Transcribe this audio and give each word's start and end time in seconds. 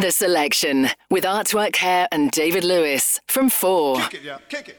The 0.00 0.10
Selection 0.10 0.88
with 1.10 1.24
Artwork 1.24 1.76
Hair 1.76 2.08
and 2.10 2.30
David 2.30 2.64
Lewis 2.64 3.20
from 3.26 3.50
4. 3.50 3.96
Kick 3.96 4.14
it, 4.14 4.22
yeah. 4.22 4.38
Kick 4.48 4.70
it. 4.70 4.78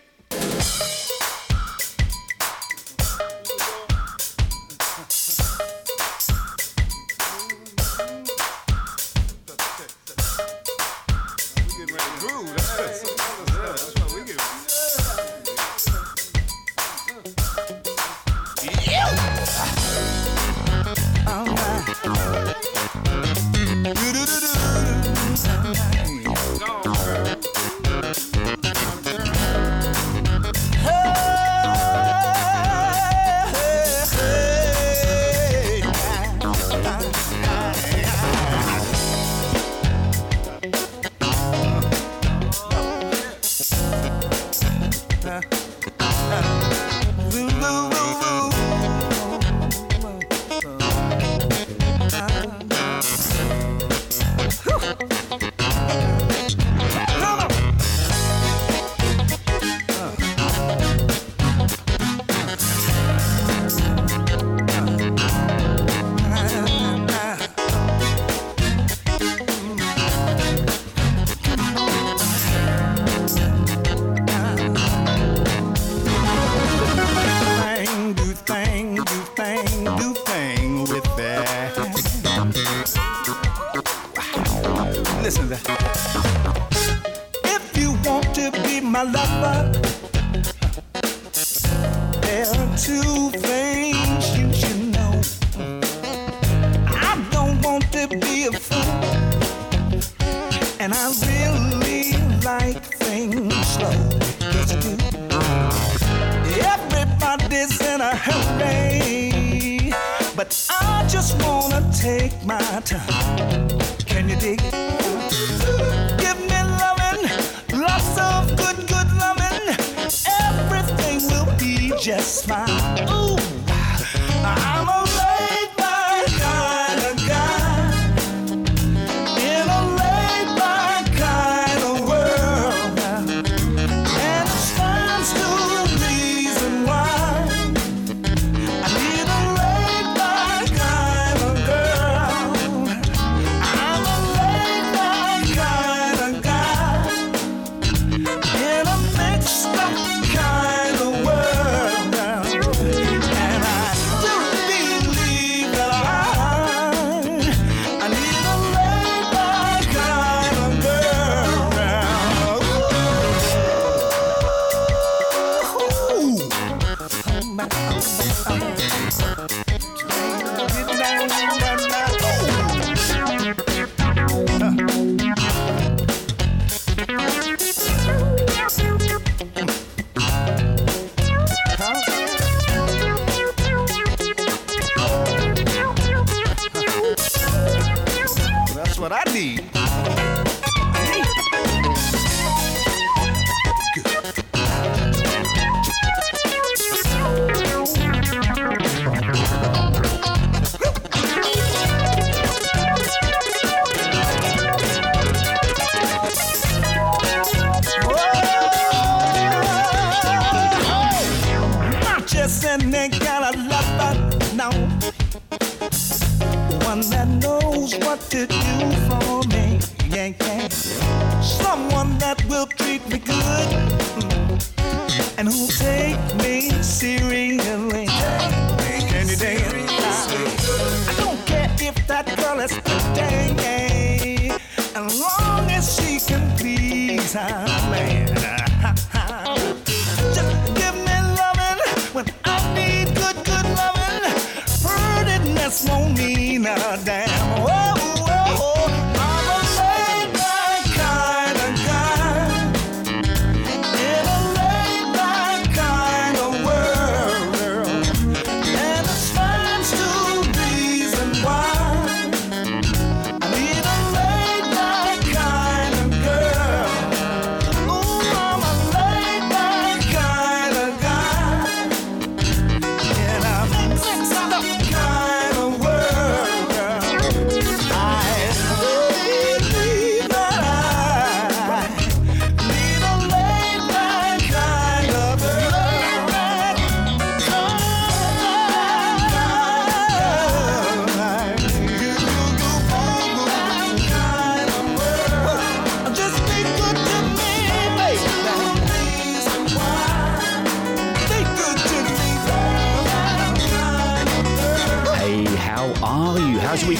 treat 222.91 223.09
me 223.09 223.19
good. 223.19 223.60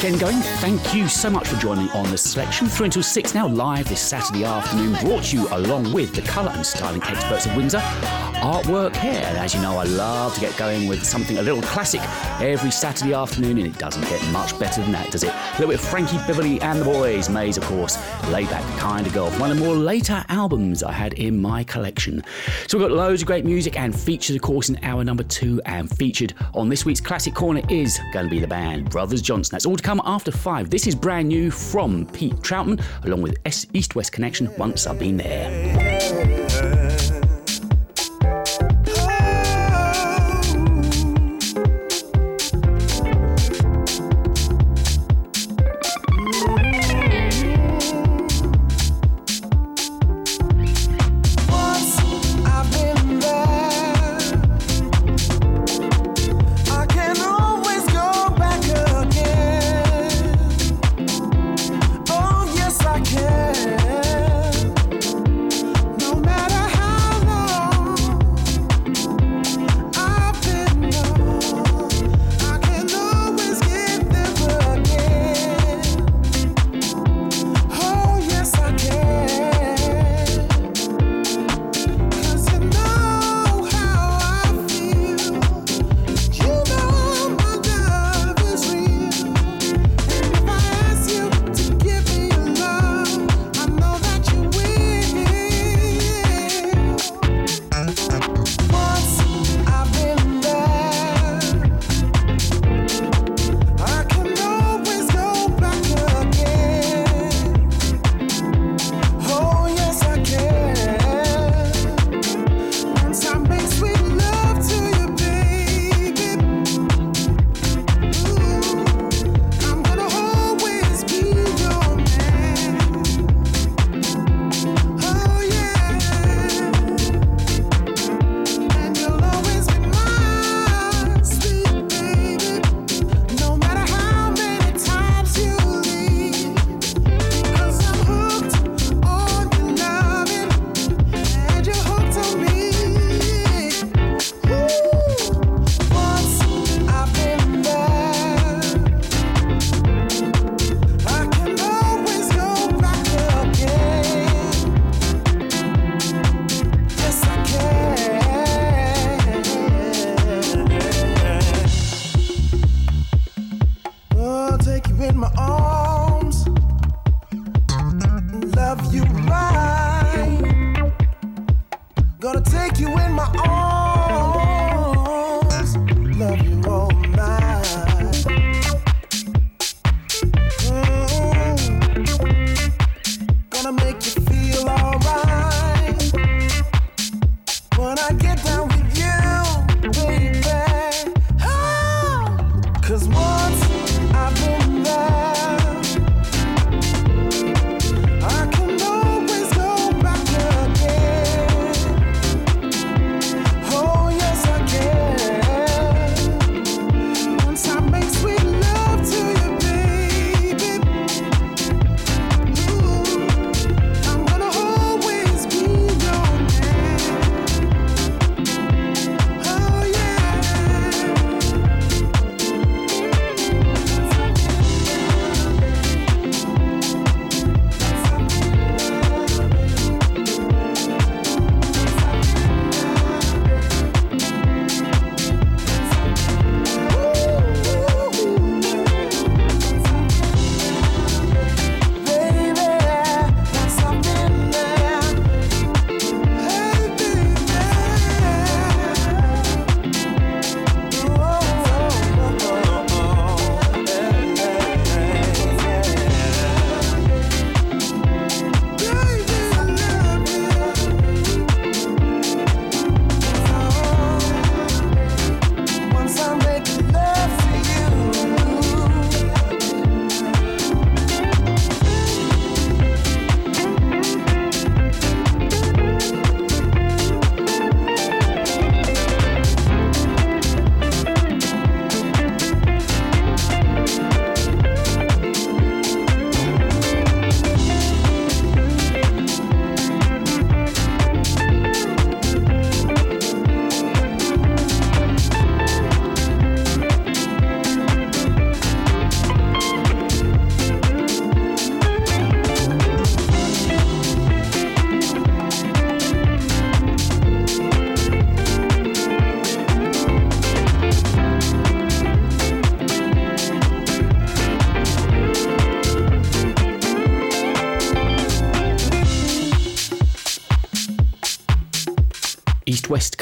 Weekend 0.02 0.20
going? 0.20 0.38
Thank 0.58 0.96
you 0.96 1.08
so 1.08 1.30
much 1.30 1.48
for 1.48 1.58
joining 1.58 1.88
on 1.92 2.10
the 2.10 2.18
selection. 2.18 2.66
Through 2.66 2.86
until 2.86 3.04
six 3.04 3.36
now, 3.36 3.48
live 3.48 3.88
this 3.88 4.02
Saturday 4.02 4.44
afternoon, 4.44 4.94
brought 5.00 5.26
to 5.26 5.38
you 5.38 5.48
along 5.52 5.94
with 5.94 6.16
the 6.16 6.24
colour 6.24 6.52
and 6.56 6.66
styling 6.66 7.04
experts 7.04 7.46
of 7.46 7.56
Windsor. 7.56 7.78
Artwork 8.42 8.96
here. 8.96 9.22
And 9.24 9.38
as 9.38 9.54
you 9.54 9.62
know, 9.62 9.78
I 9.78 9.84
love 9.84 10.34
to 10.34 10.42
get 10.42 10.58
going 10.58 10.88
with 10.88 11.06
something 11.06 11.38
a 11.38 11.42
little 11.44 11.62
classic 11.62 12.02
every 12.42 12.72
Saturday 12.72 13.14
afternoon, 13.14 13.60
and 13.60 13.68
it 13.68 13.78
doesn't 13.78 14.02
get 14.04 14.24
much 14.32 14.58
better 14.60 14.82
than 14.82 14.92
that, 14.94 15.12
does 15.12 15.24
it? 15.24 15.30
A 15.32 15.52
little 15.60 15.68
bit 15.68 15.80
of 15.80 15.82
Frankie 15.82 16.18
Beverly 16.28 16.60
and 16.62 16.82
the 16.82 16.86
Boys. 16.86 17.30
Maze, 17.30 17.58
of 17.58 17.64
course, 17.66 17.98
laid 18.30 18.50
back 18.50 18.64
kind 18.80 19.06
of 19.06 19.14
golf. 19.14 19.40
One 19.40 19.52
of 19.52 19.58
the 19.58 19.64
more 19.64 19.76
later 19.76 20.26
albums 20.30 20.82
I 20.82 20.92
had 20.92 21.14
in 21.14 21.40
my 21.40 21.64
collection. 21.64 22.24
So 22.68 22.78
we've 22.78 22.88
got 22.88 22.96
loads 22.96 23.22
of 23.22 23.28
great 23.28 23.46
music 23.46 23.80
and 23.80 23.98
features, 23.98 24.36
of 24.36 24.42
course, 24.42 24.70
in 24.70 24.84
hour 24.84 25.04
number 25.04 25.24
two. 25.24 25.62
And 25.66 25.90
featured 25.96 26.34
on 26.56 26.68
this 26.68 26.84
week's 26.84 27.02
Classic 27.02 27.36
Corner 27.36 27.62
is 27.70 28.00
going 28.12 28.26
to 28.26 28.32
be 28.32 28.40
the 28.40 28.48
band 28.48 28.90
Brothers 28.90 29.22
Johnson. 29.22 29.52
That's 29.54 29.68
all 29.68 29.78
to 29.78 29.84
come 29.84 30.02
after 30.04 30.32
five. 30.32 30.72
This 30.72 30.88
is 30.88 30.96
brand 30.96 31.28
new 31.28 31.52
from 31.52 32.08
Pete 32.08 32.34
Troutman, 32.38 32.84
along 33.06 33.22
with 33.22 33.38
East 33.74 33.96
West 33.96 34.12
Connection. 34.12 34.52
Once 34.58 34.88
I've 34.88 34.98
been 34.98 35.18
there. 35.18 35.91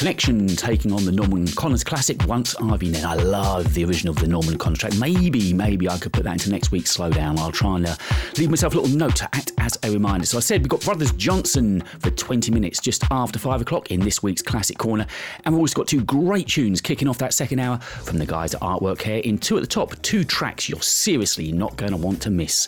Connection 0.09 0.47
taking 0.47 0.91
on 0.91 1.05
the 1.05 1.11
Norman 1.11 1.47
Connors 1.49 1.83
classic 1.83 2.25
Once 2.25 2.55
I've 2.55 2.79
Been 2.79 2.93
There. 2.93 3.05
I 3.05 3.13
love 3.13 3.75
the 3.75 3.85
original 3.85 4.11
of 4.11 4.19
the 4.19 4.27
Norman 4.27 4.57
Connors 4.57 4.79
track. 4.79 4.95
Maybe, 4.95 5.53
maybe 5.53 5.87
I 5.87 5.99
could 5.99 6.11
put 6.11 6.23
that 6.23 6.33
into 6.33 6.49
next 6.49 6.71
week's 6.71 6.97
Slowdown. 6.97 7.37
I'll 7.37 7.51
try 7.51 7.75
and 7.75 7.85
uh, 7.85 7.95
leave 8.35 8.49
myself 8.49 8.73
a 8.73 8.79
little 8.79 8.97
note 8.97 9.15
to 9.17 9.29
act 9.35 9.51
as 9.59 9.77
a 9.83 9.91
reminder. 9.91 10.25
So 10.25 10.39
I 10.39 10.41
said 10.41 10.61
we've 10.61 10.69
got 10.69 10.81
Brothers 10.81 11.11
Johnson 11.11 11.81
for 11.99 12.09
20 12.09 12.51
minutes 12.51 12.79
just 12.79 13.03
after 13.11 13.37
5 13.37 13.61
o'clock 13.61 13.91
in 13.91 13.99
this 13.99 14.23
week's 14.23 14.41
Classic 14.41 14.79
Corner. 14.79 15.05
And 15.45 15.53
we've 15.53 15.59
also 15.59 15.75
got 15.75 15.87
two 15.87 16.03
great 16.03 16.47
tunes 16.47 16.81
kicking 16.81 17.07
off 17.07 17.19
that 17.19 17.35
second 17.35 17.59
hour 17.59 17.77
from 17.77 18.17
the 18.17 18.25
guys 18.25 18.55
at 18.55 18.61
Artwork 18.61 19.03
here 19.03 19.19
in 19.19 19.37
two 19.37 19.57
at 19.57 19.61
the 19.61 19.67
top. 19.67 19.93
Two 20.01 20.23
tracks 20.23 20.67
you're 20.67 20.81
seriously 20.81 21.51
not 21.51 21.77
going 21.77 21.91
to 21.91 21.97
want 21.97 22.19
to 22.23 22.31
miss. 22.31 22.67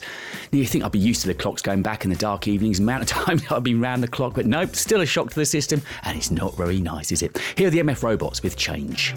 You 0.53 0.65
think 0.65 0.83
I'd 0.83 0.91
be 0.91 0.99
used 0.99 1.21
to 1.21 1.27
the 1.27 1.33
clocks 1.33 1.61
going 1.61 1.81
back 1.81 2.03
in 2.03 2.09
the 2.09 2.17
dark 2.17 2.45
evenings, 2.45 2.79
amount 2.79 3.03
of 3.03 3.07
time 3.25 3.39
I've 3.49 3.63
been 3.63 3.79
round 3.79 4.03
the 4.03 4.07
clock, 4.07 4.33
but 4.33 4.45
nope, 4.45 4.75
still 4.75 4.99
a 4.99 5.05
shock 5.05 5.29
to 5.29 5.35
the 5.35 5.45
system, 5.45 5.81
and 6.03 6.17
it's 6.17 6.29
not 6.29 6.57
very 6.57 6.81
nice, 6.81 7.13
is 7.13 7.21
it? 7.21 7.37
Here 7.55 7.67
are 7.67 7.71
the 7.71 7.79
MF 7.79 8.03
Robots 8.03 8.43
with 8.43 8.57
Change. 8.57 9.15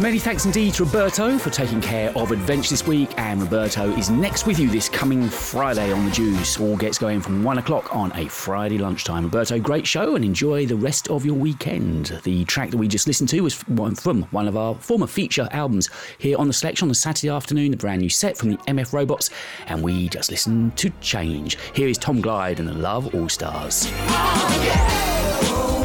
Many 0.00 0.18
thanks 0.18 0.46
indeed 0.46 0.72
to 0.74 0.84
Roberto 0.84 1.36
for 1.36 1.50
taking 1.50 1.80
care 1.80 2.16
of 2.16 2.30
Adventure 2.32 2.70
this 2.70 2.86
week. 2.86 3.10
And 3.18 3.42
Roberto 3.42 3.90
is 3.96 4.08
next 4.08 4.46
with 4.46 4.58
you 4.58 4.70
this 4.70 4.88
coming 4.88 5.28
Friday 5.28 5.92
on 5.92 6.04
The 6.04 6.10
Juice. 6.10 6.58
All 6.58 6.76
gets 6.76 6.96
going 6.96 7.20
from 7.20 7.42
one 7.42 7.58
o'clock 7.58 7.94
on 7.94 8.10
a 8.16 8.28
Friday 8.28 8.78
lunchtime. 8.78 9.24
Roberto, 9.24 9.58
great 9.58 9.86
show 9.86 10.14
and 10.14 10.24
enjoy 10.24 10.64
the 10.64 10.76
rest 10.76 11.08
of 11.08 11.26
your 11.26 11.34
weekend. 11.34 12.18
The 12.22 12.44
track 12.44 12.70
that 12.70 12.76
we 12.78 12.88
just 12.88 13.06
listened 13.06 13.28
to 13.30 13.40
was 13.40 13.54
from 13.54 14.22
one 14.30 14.48
of 14.48 14.56
our 14.56 14.74
former 14.76 15.06
feature 15.06 15.48
albums 15.50 15.90
here 16.18 16.38
on 16.38 16.46
the 16.46 16.52
selection 16.54 16.86
on 16.86 16.88
the 16.88 16.94
Saturday 16.94 17.28
afternoon, 17.28 17.72
the 17.72 17.76
brand 17.76 18.00
new 18.00 18.08
set 18.08 18.36
from 18.36 18.50
the 18.52 18.56
MF 18.58 18.92
Robots. 18.92 19.30
And 19.66 19.82
we 19.82 20.08
just 20.08 20.30
listened 20.30 20.76
to 20.78 20.90
Change. 21.00 21.58
Here 21.74 21.88
is 21.88 21.98
Tom 21.98 22.20
Glide 22.20 22.58
and 22.58 22.68
the 22.68 22.74
Love 22.74 23.14
All 23.14 23.28
Stars. 23.28 23.86
Oh, 23.88 25.60
I've 25.62 25.74
been 25.74 25.79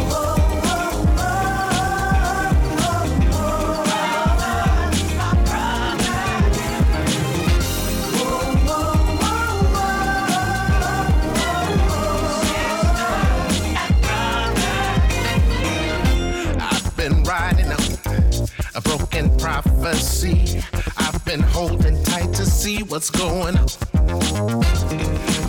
privacy. 19.85 20.63
I've 20.97 21.23
been 21.25 21.41
holding 21.41 22.01
tight 22.05 22.33
to 22.33 22.45
see 22.45 22.81
what's 22.81 23.11
going 23.11 23.55
on. 23.55 23.67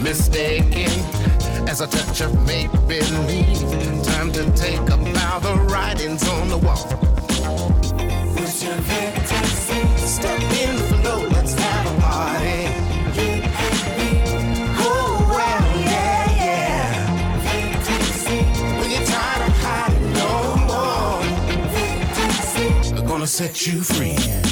Mistaken 0.02 0.92
as 1.66 1.80
a 1.80 1.86
touch 1.86 2.20
of 2.20 2.46
make 2.46 2.70
believe. 2.86 4.04
Time 4.04 4.30
to 4.32 4.44
take 4.52 4.86
a 4.90 4.98
bow, 5.14 5.38
the 5.38 5.54
writings 5.72 6.28
on 6.28 6.50
the 6.50 6.58
wall. 6.58 6.84
What's 8.36 8.62
your 8.62 8.74
fantasy? 8.74 10.06
Step 10.06 10.40
in 10.60 10.76
the 10.76 10.82
flow, 11.00 11.28
let's 11.28 11.54
have 11.54 11.86
a 11.86 12.00
party. 12.02 12.75
Set 23.36 23.66
you 23.66 23.82
free. 23.82 24.45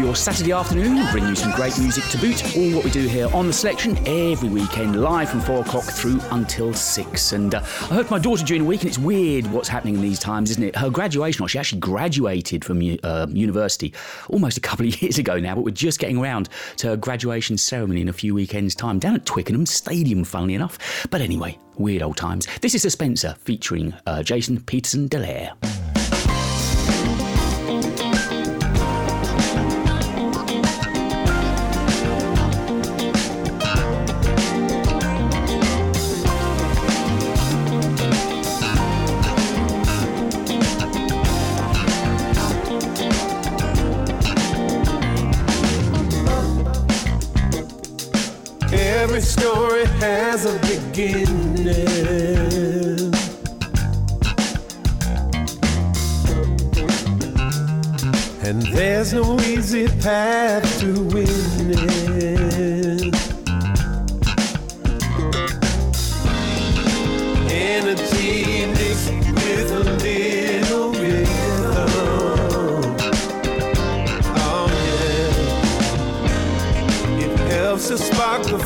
Your 0.00 0.16
Saturday 0.16 0.52
afternoon, 0.52 1.06
bring 1.12 1.26
you 1.26 1.34
some 1.34 1.52
great 1.52 1.78
music 1.78 2.02
to 2.04 2.16
boot. 2.16 2.56
All 2.56 2.70
what 2.76 2.84
we 2.84 2.90
do 2.90 3.06
here 3.06 3.28
on 3.34 3.46
the 3.46 3.52
selection 3.52 3.98
every 4.06 4.48
weekend, 4.48 5.00
live 5.02 5.28
from 5.28 5.40
four 5.40 5.60
o'clock 5.60 5.84
through 5.84 6.20
until 6.30 6.72
six. 6.72 7.32
And 7.32 7.54
uh, 7.54 7.60
I 7.60 7.94
heard 7.94 8.10
my 8.10 8.18
daughter 8.18 8.42
during 8.44 8.62
the 8.62 8.68
week, 8.68 8.80
and 8.80 8.88
it's 8.88 8.98
weird 8.98 9.46
what's 9.48 9.68
happening 9.68 9.96
in 9.96 10.00
these 10.00 10.18
times, 10.18 10.50
isn't 10.52 10.62
it? 10.62 10.74
Her 10.76 10.88
graduation, 10.88 11.44
or 11.44 11.48
she 11.48 11.58
actually 11.58 11.80
graduated 11.80 12.64
from 12.64 12.80
uh, 13.02 13.26
university 13.28 13.92
almost 14.30 14.56
a 14.56 14.60
couple 14.60 14.86
of 14.86 15.02
years 15.02 15.18
ago 15.18 15.38
now, 15.38 15.54
but 15.54 15.64
we're 15.64 15.70
just 15.70 15.98
getting 15.98 16.16
around 16.16 16.48
to 16.78 16.88
her 16.88 16.96
graduation 16.96 17.58
ceremony 17.58 18.00
in 18.00 18.08
a 18.08 18.14
few 18.14 18.34
weekends' 18.34 18.74
time 18.74 18.98
down 18.98 19.14
at 19.14 19.26
Twickenham 19.26 19.66
Stadium, 19.66 20.24
funnily 20.24 20.54
enough. 20.54 20.78
But 21.10 21.20
anyway, 21.20 21.58
weird 21.76 22.02
old 22.02 22.16
times. 22.16 22.48
This 22.62 22.74
is 22.74 22.90
Spencer 22.90 23.36
featuring 23.40 23.92
uh, 24.06 24.22
Jason 24.22 24.60
Peterson 24.60 25.08
Delaire. 25.10 25.89
And 58.42 58.62
there's 58.72 59.12
no 59.12 59.38
easy 59.40 59.86
path 59.86 60.80
to 60.80 60.94
winning. 61.12 61.76
Energy 67.50 68.66
mixed 68.66 69.10
with 69.44 69.72
a 69.72 69.80
little 70.02 70.92
rhythm. 70.92 71.90
Oh, 74.36 74.68
yeah. 74.86 75.34
It 77.24 77.32
helps 77.50 77.88
to 77.88 77.96
spark 77.98 78.42
the 78.44 78.58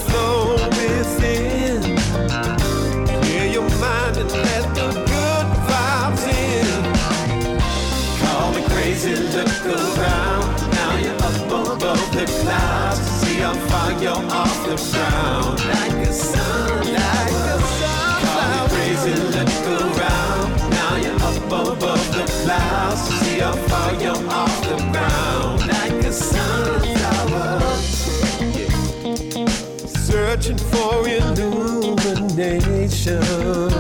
you're 14.05 14.13
off 14.13 14.67
the 14.67 14.77
ground. 14.93 15.65
Like 15.65 16.07
a 16.07 16.13
sun, 16.13 16.93
like 16.93 17.33
a 17.55 17.57
sun. 17.79 18.21
Call 18.35 18.69
crazy, 18.69 19.15
look 19.35 19.49
around. 19.81 20.49
Now 20.77 20.93
you're 20.97 21.21
up 21.29 21.39
above 21.47 21.81
the 22.13 22.25
clouds. 22.43 23.01
See 23.21 23.39
how 23.39 23.55
far 23.69 23.91
you're 23.95 24.23
off 24.31 24.57
the 24.69 24.77
ground. 24.93 25.59
Like 25.75 25.99
a 26.05 26.13
sunflower 26.13 27.61
searching 30.07 30.59
for 30.59 31.09
illumination. 31.09 33.74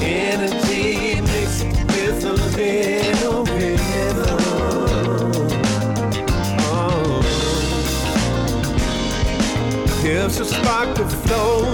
Energy 0.00 1.20
a 2.24 2.32
rhythm. 3.42 4.28
Oh 6.60 7.22
helps 10.00 10.36
to 10.36 10.44
spark 10.44 10.94
the 10.94 11.08
flow 11.08 11.71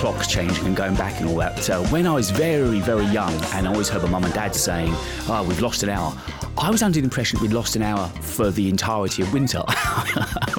clocks 0.00 0.26
changing 0.26 0.64
and 0.64 0.74
going 0.74 0.94
back 0.94 1.20
and 1.20 1.28
all 1.28 1.36
that, 1.36 1.58
So 1.58 1.84
when 1.88 2.06
I 2.06 2.14
was 2.14 2.30
very, 2.30 2.80
very 2.80 3.04
young 3.04 3.34
and 3.52 3.68
I 3.68 3.70
always 3.70 3.90
heard 3.90 4.02
my 4.02 4.08
mum 4.08 4.24
and 4.24 4.32
dad 4.32 4.54
saying, 4.54 4.94
oh, 5.28 5.44
we've 5.46 5.60
lost 5.60 5.82
an 5.82 5.90
hour, 5.90 6.16
I 6.56 6.70
was 6.70 6.82
under 6.82 6.98
the 6.98 7.04
impression 7.04 7.38
that 7.38 7.42
we'd 7.42 7.52
lost 7.52 7.76
an 7.76 7.82
hour 7.82 8.08
for 8.22 8.50
the 8.50 8.70
entirety 8.70 9.20
of 9.20 9.30
winter. 9.34 9.62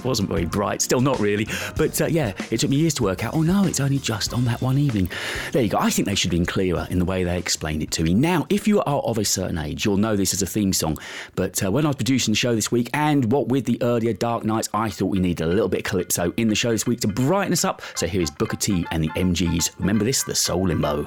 wasn't 0.04 0.30
very 0.30 0.46
bright, 0.46 0.82
still 0.82 1.02
not 1.02 1.20
really, 1.20 1.48
but 1.76 2.00
uh, 2.02 2.06
yeah, 2.06 2.34
it 2.50 2.60
took 2.60 2.70
me 2.70 2.78
years 2.78 2.94
to 2.96 3.04
work 3.04 3.24
out, 3.24 3.34
oh 3.34 3.42
no, 3.42 3.66
it's 3.66 3.80
only 3.80 4.00
just 4.00 4.34
on 4.34 4.46
that 4.46 4.62
one 4.62 4.78
evening. 4.78 5.10
There 5.52 5.62
you 5.62 5.70
go. 5.70 5.78
I 5.78 5.90
think 5.90 6.08
they 6.08 6.16
should 6.16 6.32
have 6.32 6.40
been 6.40 6.46
clearer 6.46 6.88
in 6.90 7.00
the 7.00 7.06
way 7.06 7.24
they 7.24 7.38
explained 7.38 7.84
it 7.84 7.92
to 7.92 8.04
me. 8.04 8.14
Now, 8.14 8.46
if 8.50 8.68
you 8.68 8.80
are 8.82 9.02
of 9.02 9.18
a 9.18 9.26
certain 9.26 9.58
age, 9.58 9.86
you'll 9.86 9.98
know 9.98 10.16
this 10.16 10.34
as 10.34 10.42
a 10.42 10.46
theme 10.46 10.74
song, 10.74 10.98
but 11.36 11.64
uh, 11.64 11.72
when 11.72 11.86
I 11.86 11.90
was 11.90 11.96
producing 11.96 12.32
the 12.34 12.38
show 12.38 12.56
this 12.56 12.72
week, 12.72 12.90
and 12.94 13.32
what 13.32 13.48
with 13.48 13.66
the 13.66 13.82
earlier 13.82 14.14
Dark 14.14 14.44
Nights, 14.44 14.70
I 14.74 14.90
thought 14.90 15.08
we 15.08 15.20
needed 15.20 15.44
a 15.44 15.48
little 15.48 15.70
bit 15.70 15.80
of 15.80 15.84
Calypso 15.86 16.34
in 16.38 16.48
the 16.48 16.56
show 16.56 16.72
this 16.72 16.86
week 16.86 17.02
to 17.02 17.08
brighten 17.08 17.54
us 17.54 17.66
up. 17.66 17.82
So 17.96 18.08
here 18.08 18.22
is 18.22 18.32
Booker 18.32 18.58
T 18.58 18.86
and 18.92 19.04
the 19.04 19.10
MGs. 19.10 19.72
Remember 19.80 20.06
this, 20.06 20.24
the 20.24 20.36
Soul 20.36 20.68
Limbo. 20.68 21.06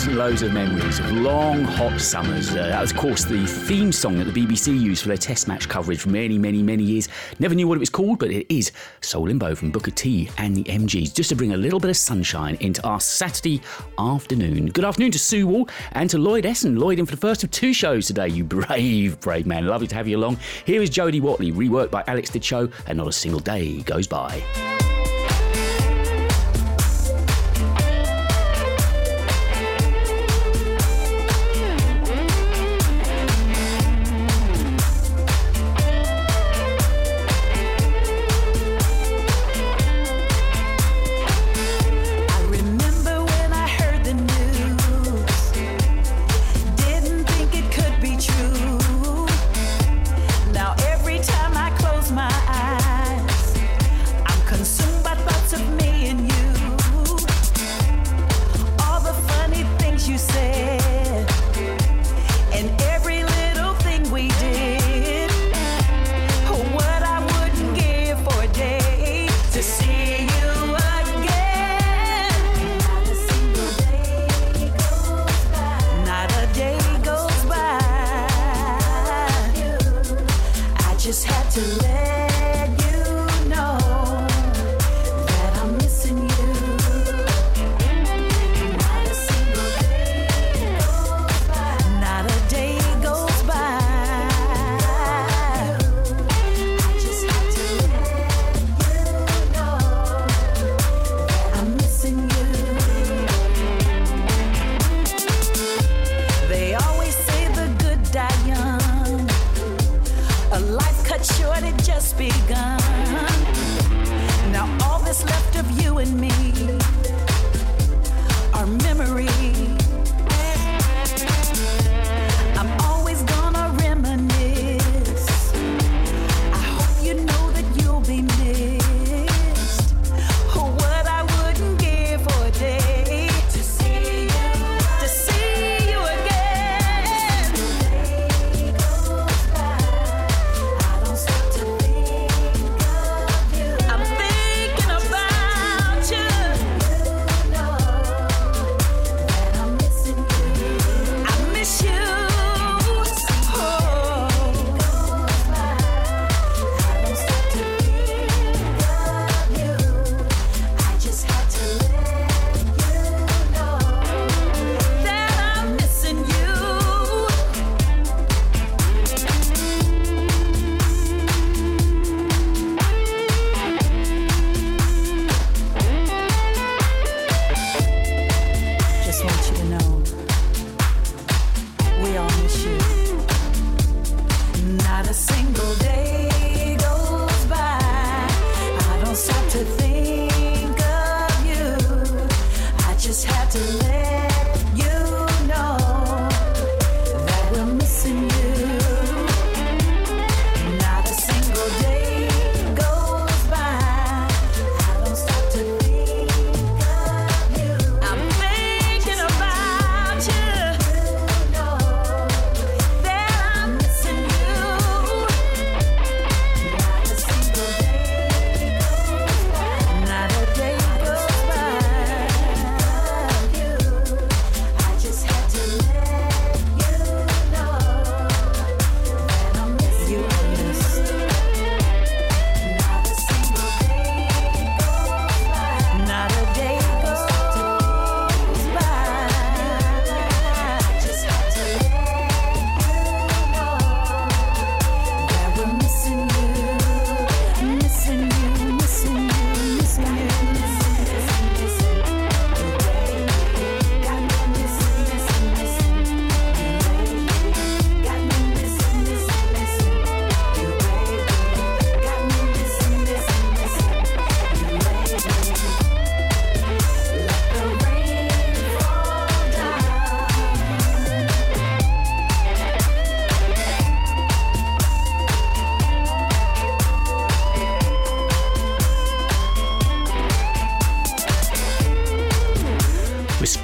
Loads 0.00 0.08
and 0.08 0.18
loads 0.18 0.42
of 0.42 0.52
memories 0.54 0.98
of 0.98 1.12
long, 1.12 1.62
hot 1.62 2.00
summers. 2.00 2.48
Uh, 2.52 2.54
that 2.54 2.80
was, 2.80 2.90
of 2.90 2.96
course, 2.96 3.26
the 3.26 3.46
theme 3.46 3.92
song 3.92 4.16
that 4.16 4.24
the 4.24 4.32
BBC 4.32 4.68
used 4.68 5.02
for 5.02 5.08
their 5.08 5.18
test 5.18 5.46
match 5.46 5.68
coverage 5.68 6.00
for 6.00 6.08
many, 6.08 6.38
many, 6.38 6.62
many 6.62 6.82
years. 6.82 7.06
Never 7.38 7.54
knew 7.54 7.68
what 7.68 7.76
it 7.76 7.80
was 7.80 7.90
called, 7.90 8.18
but 8.18 8.30
it 8.30 8.46
is 8.48 8.72
Soul 9.02 9.24
Limbo 9.24 9.54
from 9.54 9.70
Booker 9.70 9.90
T 9.90 10.30
and 10.38 10.56
the 10.56 10.64
MGs, 10.64 11.12
just 11.12 11.28
to 11.28 11.36
bring 11.36 11.52
a 11.52 11.56
little 11.58 11.78
bit 11.78 11.90
of 11.90 11.98
sunshine 11.98 12.56
into 12.60 12.82
our 12.82 12.98
Saturday 12.98 13.60
afternoon. 13.98 14.70
Good 14.70 14.86
afternoon 14.86 15.10
to 15.10 15.18
Sue 15.18 15.46
Wall 15.46 15.68
and 15.92 16.08
to 16.08 16.16
Lloyd 16.16 16.46
Essen. 16.46 16.76
Lloyd 16.76 16.98
in 16.98 17.04
for 17.04 17.14
the 17.14 17.20
first 17.20 17.44
of 17.44 17.50
two 17.50 17.74
shows 17.74 18.06
today, 18.06 18.28
you 18.28 18.42
brave, 18.42 19.20
brave 19.20 19.44
man. 19.44 19.66
Lovely 19.66 19.88
to 19.88 19.94
have 19.96 20.08
you 20.08 20.16
along. 20.16 20.38
Here 20.64 20.80
is 20.80 20.88
Jody 20.88 21.20
Watley, 21.20 21.52
reworked 21.52 21.90
by 21.90 22.04
Alex 22.06 22.30
Dicho, 22.30 22.70
and 22.86 22.96
not 22.96 23.08
a 23.08 23.12
single 23.12 23.40
day 23.40 23.82
goes 23.82 24.06
by. 24.06 24.69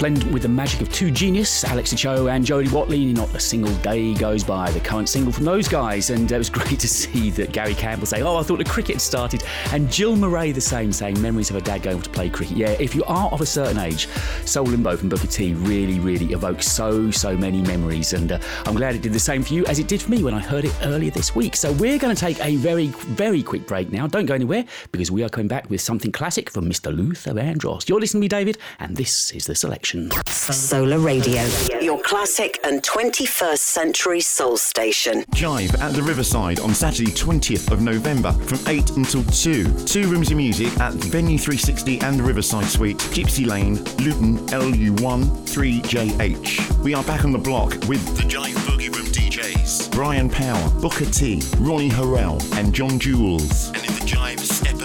Resplendent 0.06 0.25
with 0.36 0.42
the 0.42 0.48
magic 0.50 0.82
of 0.82 0.92
two 0.92 1.10
genius, 1.10 1.64
Alex 1.64 1.94
Cho 1.94 2.26
and 2.26 2.44
Jody 2.44 2.68
Watley. 2.68 3.06
Not 3.14 3.34
a 3.34 3.40
single 3.40 3.74
day 3.76 4.12
goes 4.12 4.44
by. 4.44 4.70
The 4.70 4.80
current 4.80 5.08
single 5.08 5.32
from 5.32 5.46
those 5.46 5.66
guys, 5.66 6.10
and 6.10 6.30
it 6.30 6.36
was 6.36 6.50
great 6.58 6.78
to 6.80 6.88
see 6.88 7.30
that 7.30 7.52
Gary 7.52 7.72
Campbell 7.72 8.06
say, 8.06 8.20
"Oh, 8.20 8.36
I 8.36 8.42
thought 8.42 8.58
the 8.58 8.64
cricket 8.64 9.00
started," 9.00 9.42
and 9.72 9.90
Jill 9.90 10.14
Murray 10.14 10.52
the 10.52 10.60
same, 10.60 10.92
saying, 10.92 11.22
"Memories 11.22 11.48
of 11.48 11.54
her 11.54 11.62
dad 11.62 11.84
going 11.84 12.02
to 12.02 12.10
play 12.10 12.28
cricket." 12.28 12.54
Yeah, 12.54 12.72
if 12.72 12.94
you 12.94 13.02
are 13.04 13.30
of 13.30 13.40
a 13.40 13.46
certain 13.46 13.78
age, 13.78 14.08
Soul 14.44 14.66
Limbo 14.66 14.94
from 14.98 15.08
Booker 15.08 15.26
T 15.26 15.54
really, 15.54 16.00
really 16.00 16.34
evokes 16.34 16.66
so, 16.66 17.10
so 17.10 17.34
many 17.34 17.62
memories, 17.62 18.12
and 18.12 18.32
uh, 18.32 18.38
I'm 18.66 18.74
glad 18.74 18.94
it 18.94 19.00
did 19.00 19.14
the 19.14 19.18
same 19.18 19.42
for 19.42 19.54
you 19.54 19.64
as 19.64 19.78
it 19.78 19.88
did 19.88 20.02
for 20.02 20.10
me 20.10 20.22
when 20.22 20.34
I 20.34 20.40
heard 20.40 20.66
it 20.66 20.74
earlier 20.82 21.10
this 21.10 21.34
week. 21.34 21.56
So 21.56 21.72
we're 21.72 21.98
going 21.98 22.14
to 22.14 22.20
take 22.20 22.44
a 22.44 22.56
very, 22.56 22.88
very 22.88 23.42
quick 23.42 23.66
break 23.66 23.90
now. 23.90 24.06
Don't 24.06 24.26
go 24.26 24.34
anywhere 24.34 24.66
because 24.92 25.10
we 25.10 25.24
are 25.24 25.30
coming 25.30 25.48
back 25.48 25.70
with 25.70 25.80
something 25.80 26.12
classic 26.12 26.50
from 26.50 26.68
Mr. 26.68 26.94
Luther 26.94 27.32
Vandross. 27.32 27.88
You're 27.88 28.00
listening 28.00 28.20
to 28.20 28.24
me, 28.24 28.28
David, 28.28 28.58
and 28.80 28.98
this 28.98 29.30
is 29.30 29.46
the 29.46 29.54
selection. 29.54 30.10
Solar 30.52 30.98
Radio, 30.98 31.42
your 31.80 32.00
classic 32.00 32.60
and 32.64 32.82
21st 32.82 33.58
century 33.58 34.20
soul 34.20 34.56
station. 34.56 35.22
Jive 35.32 35.78
at 35.80 35.92
the 35.92 36.02
Riverside 36.02 36.60
on 36.60 36.74
Saturday, 36.74 37.10
20th 37.10 37.70
of 37.72 37.80
November 37.80 38.32
from 38.32 38.58
8 38.68 38.90
until 38.96 39.24
2. 39.24 39.84
Two 39.84 40.08
rooms 40.08 40.30
of 40.30 40.36
music 40.36 40.68
at 40.78 40.92
Venue 40.94 41.38
360 41.38 42.00
and 42.00 42.18
the 42.18 42.22
Riverside 42.22 42.66
Suite, 42.66 42.98
Gypsy 42.98 43.46
Lane, 43.46 43.76
Luton, 44.04 44.38
LU1 44.48 45.24
3JH. 45.48 46.78
We 46.82 46.94
are 46.94 47.04
back 47.04 47.24
on 47.24 47.32
the 47.32 47.38
block 47.38 47.72
with 47.88 48.16
the 48.16 48.22
Jive 48.22 48.54
Boogie 48.66 48.94
Room 48.94 49.06
DJs 49.06 49.90
Brian 49.90 50.28
Power, 50.28 50.70
Booker 50.80 51.06
T, 51.06 51.42
Ronnie 51.58 51.88
Herel, 51.88 52.40
and 52.56 52.74
John 52.74 52.98
Jules. 52.98 53.68
And 53.68 53.78
in 53.78 53.94
the 53.94 54.04
Jive 54.06 54.40
Steppers 54.40 54.66
and 54.66 54.66
Shabine 54.66 54.66
Room, 54.66 54.75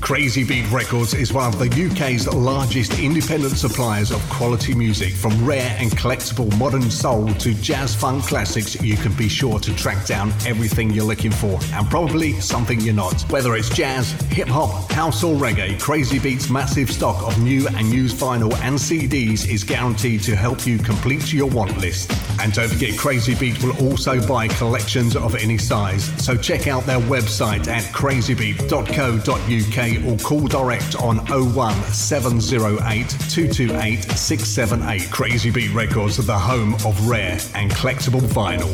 Crazy 0.00 0.42
Beat 0.42 0.68
Records 0.72 1.14
is 1.14 1.32
one 1.32 1.46
of 1.46 1.58
the 1.58 1.66
UK's 1.66 2.26
largest 2.26 2.98
independent 2.98 3.56
suppliers 3.56 4.10
of 4.10 4.20
quality 4.28 4.74
music. 4.74 5.12
From 5.12 5.44
rare 5.44 5.76
and 5.78 5.90
collectible 5.92 6.50
modern 6.58 6.90
soul 6.90 7.32
to 7.34 7.54
jazz 7.54 7.94
funk 7.94 8.24
classics, 8.24 8.80
you 8.82 8.96
can 8.96 9.12
be 9.12 9.28
sure 9.28 9.60
to 9.60 9.72
track 9.76 10.06
down 10.06 10.32
everything 10.46 10.90
you're 10.90 11.04
looking 11.04 11.30
for 11.30 11.60
and 11.74 11.88
probably 11.88 12.32
something 12.40 12.80
you're 12.80 12.94
not. 12.94 13.22
Whether 13.30 13.54
it's 13.54 13.68
jazz, 13.68 14.10
hip 14.32 14.48
hop, 14.48 14.90
house, 14.90 15.22
or 15.22 15.36
reggae, 15.36 15.78
Crazy 15.80 16.18
Beat's 16.18 16.50
massive 16.50 16.90
stock 16.90 17.22
of 17.22 17.40
new 17.40 17.68
and 17.68 17.86
used 17.86 18.16
vinyl 18.16 18.52
and 18.62 18.76
CDs 18.76 19.48
is 19.48 19.62
guaranteed 19.62 20.22
to 20.22 20.34
help 20.34 20.66
you 20.66 20.78
complete 20.78 21.32
your 21.32 21.48
want 21.48 21.78
list. 21.78 22.10
And 22.40 22.52
don't 22.52 22.68
forget, 22.68 22.98
Crazy 22.98 23.34
Beat 23.34 23.62
will 23.62 23.76
also 23.86 24.26
buy 24.26 24.48
collections 24.48 25.14
of 25.14 25.36
any 25.36 25.58
size. 25.58 26.04
So 26.24 26.36
check 26.36 26.66
out 26.66 26.84
their 26.84 27.00
website 27.00 27.68
at 27.68 27.82
crazybeat.co.uk 27.92 29.89
or 29.98 30.16
call 30.18 30.46
direct 30.46 30.94
on 30.96 31.18
01708 31.26 33.08
228 33.08 34.02
678. 34.02 35.10
Crazy 35.10 35.50
Beat 35.50 35.72
Records 35.72 36.16
the 36.16 36.38
home 36.38 36.74
of 36.86 37.08
rare 37.08 37.38
and 37.54 37.70
collectible 37.72 38.20
vinyl. 38.20 38.70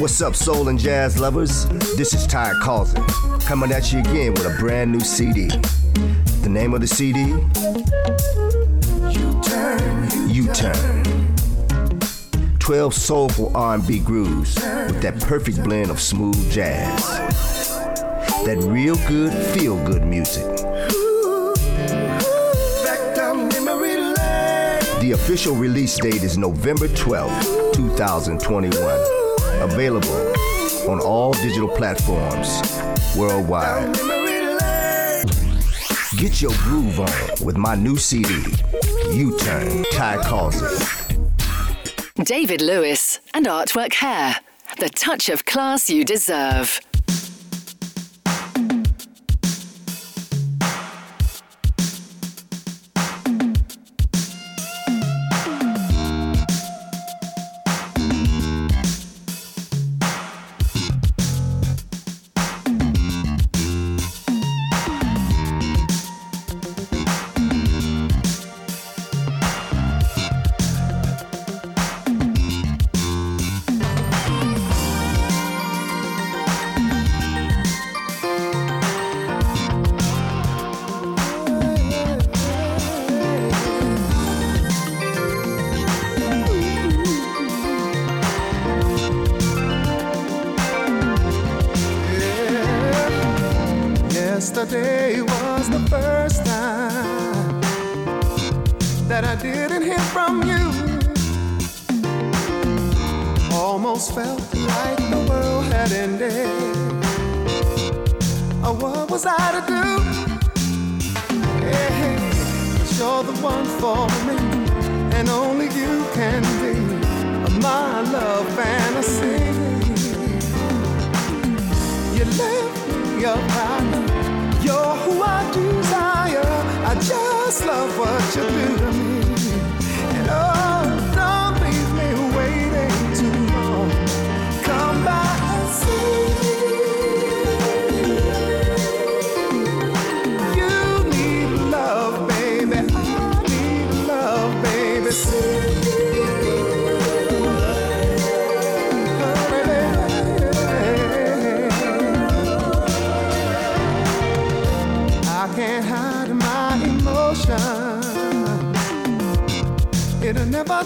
What's 0.00 0.20
up, 0.22 0.36
soul 0.36 0.68
and 0.68 0.78
jazz 0.78 1.18
lovers? 1.18 1.66
This 1.96 2.14
is 2.14 2.26
Ty 2.26 2.52
Carlson, 2.62 3.04
coming 3.40 3.72
at 3.72 3.92
you 3.92 4.00
again 4.00 4.32
with 4.32 4.46
a 4.46 4.56
brand 4.58 4.92
new 4.92 5.00
CD. 5.00 5.48
The 6.42 6.48
name 6.48 6.74
of 6.74 6.80
the 6.80 6.86
CD? 6.86 7.34
U-Turn. 10.32 11.04
12 12.58 12.94
soulful 12.94 13.56
R&B 13.56 14.00
grooves 14.00 14.54
with 14.54 15.00
that 15.00 15.18
perfect 15.22 15.64
blend 15.64 15.90
of 15.90 15.98
smooth 15.98 16.52
jazz. 16.52 17.77
That 18.44 18.58
real 18.62 18.96
good, 19.06 19.32
feel 19.54 19.76
good 19.84 20.04
music. 20.04 20.44
The 25.00 25.12
official 25.12 25.54
release 25.54 25.96
date 25.98 26.22
is 26.22 26.36
November 26.38 26.88
12th, 26.88 27.74
2021. 27.74 28.72
Available 29.62 30.34
on 30.90 31.00
all 31.00 31.32
digital 31.32 31.68
platforms 31.68 32.62
worldwide. 33.16 33.94
Get 36.16 36.42
your 36.42 36.52
groove 36.58 37.00
on 37.00 37.44
with 37.44 37.56
my 37.56 37.74
new 37.74 37.96
CD, 37.96 38.34
U 39.12 39.38
Turn, 39.38 39.84
Ty 39.92 40.22
Carlson. 40.24 41.30
David 42.24 42.60
Lewis 42.60 43.20
and 43.34 43.46
Artwork 43.46 43.94
Hair. 43.94 44.36
The 44.78 44.88
touch 44.90 45.28
of 45.28 45.44
class 45.44 45.88
you 45.88 46.04
deserve. 46.04 46.80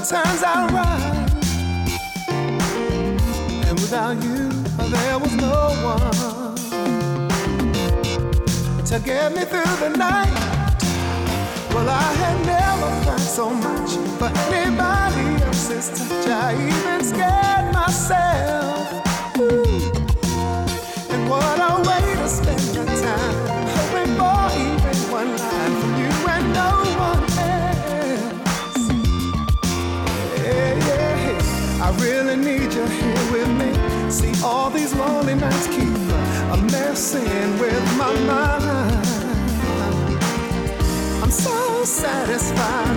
Turns 0.05 0.42
out 0.42 0.70
right. 0.72 1.28
And 3.68 3.78
without 3.78 4.20
you, 4.22 4.48
there 4.90 5.18
was 5.18 5.32
no 5.36 5.70
one 5.84 6.57
to 8.84 8.98
get 8.98 9.32
me 9.32 9.44
through 9.44 9.76
the 9.78 9.90
night. 9.96 10.34
Well, 11.72 11.88
I 11.88 12.12
had 12.22 12.44
never 12.44 13.05
felt 13.05 13.20
so 13.20 13.50
much 13.50 13.92
for 14.18 14.30
anybody 14.53 15.44
else's 15.44 15.88
touch. 15.90 16.26
I 16.26 16.55
even 16.55 17.05
scared 17.05 17.72
myself. 17.72 18.92
Ooh. 19.38 19.92
And 21.14 21.30
what 21.30 21.59
a 21.61 21.80
way 21.88 22.14
to 22.16 22.28
spend 22.28 22.88
the 22.88 22.91
really 32.23 32.37
need 32.37 32.73
you 32.73 32.87
here 32.87 33.33
with 33.33 33.49
me. 33.59 34.11
See, 34.11 34.33
all 34.45 34.70
these 34.70 34.95
lonely 34.95 35.35
nights 35.35 35.66
keep 35.66 35.95
a 36.55 36.57
messing 36.70 37.59
with 37.59 37.85
my 37.97 38.12
mind. 38.31 39.07
I'm 41.23 41.31
so 41.31 41.85
satisfied. 41.85 42.97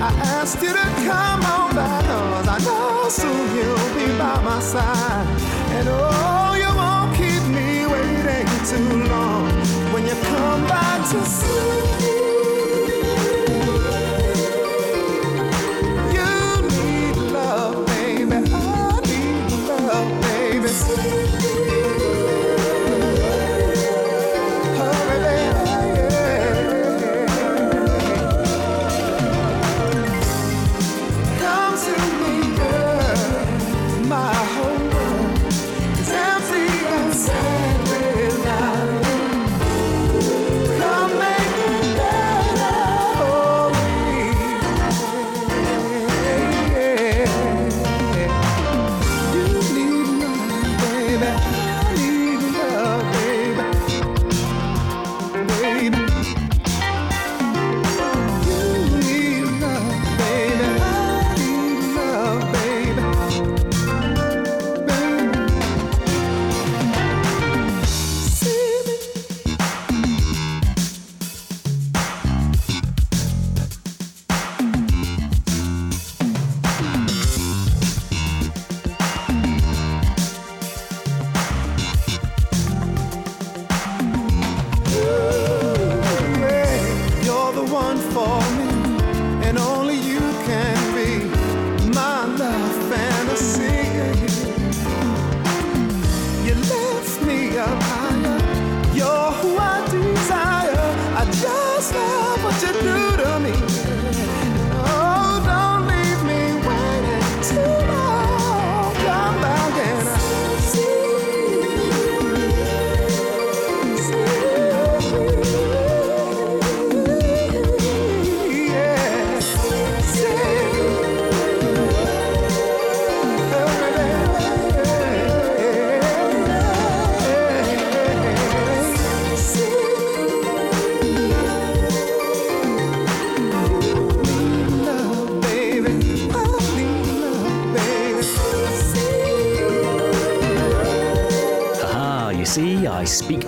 I, 0.00 0.08
I 0.08 0.12
asked 0.38 0.62
you 0.62 0.72
to 0.72 0.88
come 1.08 1.42
on 1.56 1.74
back, 1.74 2.04
cause 2.04 2.48
I 2.48 2.58
know 2.66 3.08
soon 3.08 3.56
you'll 3.56 3.94
be 3.94 4.06
by 4.18 4.40
my 4.42 4.60
side. 4.60 5.26
And 5.76 5.88
oh, 5.90 6.54
you 6.62 6.70
won't 6.80 7.14
keep 7.16 7.42
me 7.56 7.86
waiting 7.86 8.48
too 8.70 9.10
long 9.10 9.50
when 9.92 10.06
you 10.06 10.14
come 10.22 10.66
back 10.66 11.08
to 11.10 11.24
see. 11.24 12.11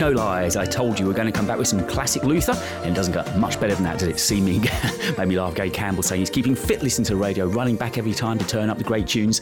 I 0.05 0.11
Speak 0.11 0.34
I 0.45 0.67
told 0.67 1.01
you 1.01 1.07
we're 1.07 1.15
going 1.15 1.27
to 1.27 1.33
come 1.33 1.47
back 1.47 1.59
with 1.59 1.67
some 1.67 1.87
classic 1.87 2.23
Luther, 2.23 2.53
and 2.83 2.91
it 2.91 2.95
doesn't 2.95 3.15
get 3.15 3.37
much 3.39 3.59
better 3.59 3.75
than 3.75 3.85
that, 3.85 3.99
does 3.99 4.09
it? 4.09 4.21
See 4.21 4.41
me, 4.41 4.59
made 5.19 5.29
me 5.29 5.39
laugh. 5.39 5.55
Gay 5.55 5.71
Campbell 5.71 6.03
saying 6.03 6.21
he's 6.21 6.31
keeping 6.31 6.55
fit 6.55 6.83
listening 6.83 7.07
to 7.07 7.15
the 7.15 7.21
radio, 7.21 7.47
running 7.47 7.77
back 7.77 7.97
every 7.99 8.13
time 8.13 8.39
to 8.39 8.47
turn 8.47 8.69
up 8.69 8.79
the 8.79 8.85
great 8.85 9.07
tunes. 9.07 9.41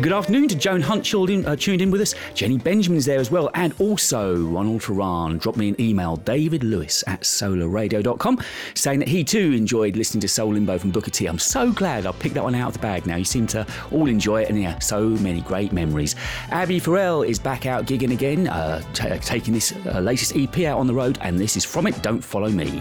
Good 0.00 0.12
afternoon 0.12 0.48
to 0.48 0.54
Joan 0.54 0.82
Hunt 0.82 1.04
tuned 1.04 1.30
in, 1.30 1.46
uh, 1.46 1.56
tuned 1.56 1.80
in 1.80 1.90
with 1.90 2.00
us. 2.00 2.14
Jenny 2.34 2.58
Benjamin's 2.58 3.06
there 3.06 3.18
as 3.18 3.30
well, 3.30 3.50
and 3.54 3.74
also 3.78 4.36
Ronald 4.36 4.82
Turan 4.82 5.38
Drop 5.38 5.56
me 5.56 5.70
an 5.70 5.80
email, 5.80 6.16
David 6.16 6.62
Lewis 6.62 7.02
at 7.06 7.22
solarradio.com, 7.22 8.40
saying 8.74 8.98
that 9.00 9.08
he 9.08 9.24
too 9.24 9.52
enjoyed 9.52 9.96
listening 9.96 10.20
to 10.20 10.28
Soul 10.28 10.52
Limbo 10.52 10.78
from 10.78 10.90
Booker 10.90 11.10
T. 11.10 11.26
I'm 11.26 11.38
so 11.38 11.72
glad 11.72 12.06
I 12.06 12.12
picked 12.12 12.34
that 12.34 12.44
one 12.44 12.54
out 12.54 12.68
of 12.68 12.74
the 12.74 12.78
bag 12.80 13.06
now. 13.06 13.16
You 13.16 13.24
seem 13.24 13.46
to 13.48 13.66
all 13.90 14.08
enjoy 14.08 14.42
it, 14.42 14.48
and 14.50 14.60
yeah, 14.60 14.78
so 14.78 15.08
many 15.08 15.40
great 15.40 15.72
memories. 15.72 16.14
Abby 16.50 16.78
Farrell 16.78 17.22
is 17.22 17.38
back 17.38 17.66
out 17.66 17.86
gigging 17.86 18.12
again, 18.12 18.48
uh, 18.48 18.82
t- 18.92 19.08
taking 19.18 19.54
this 19.54 19.72
uh, 19.86 20.00
latest 20.00 20.34
EP 20.42 20.64
out 20.66 20.78
on 20.78 20.86
the 20.86 20.94
road, 20.94 21.18
and 21.20 21.38
this 21.38 21.56
is 21.56 21.64
from 21.64 21.86
it, 21.86 22.02
Don't 22.02 22.22
Follow 22.22 22.50
Me. 22.50 22.80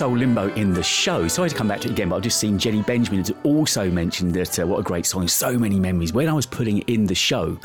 Soul 0.00 0.16
Limbo 0.16 0.48
in 0.54 0.72
the 0.72 0.82
show, 0.82 1.28
sorry 1.28 1.50
to 1.50 1.54
come 1.54 1.68
back 1.68 1.82
to 1.82 1.88
it 1.88 1.90
again, 1.90 2.08
but 2.08 2.16
I've 2.16 2.22
just 2.22 2.40
seen 2.40 2.58
Jenny 2.58 2.80
Benjamin 2.80 3.18
has 3.20 3.30
also 3.44 3.90
mentioned 3.90 4.32
that 4.32 4.58
uh, 4.58 4.66
what 4.66 4.78
a 4.78 4.82
great 4.82 5.04
song, 5.04 5.28
so 5.28 5.58
many 5.58 5.78
memories. 5.78 6.14
When 6.14 6.26
I 6.26 6.32
was 6.32 6.46
putting 6.46 6.78
in 6.78 7.04
the 7.04 7.14
show, 7.14 7.58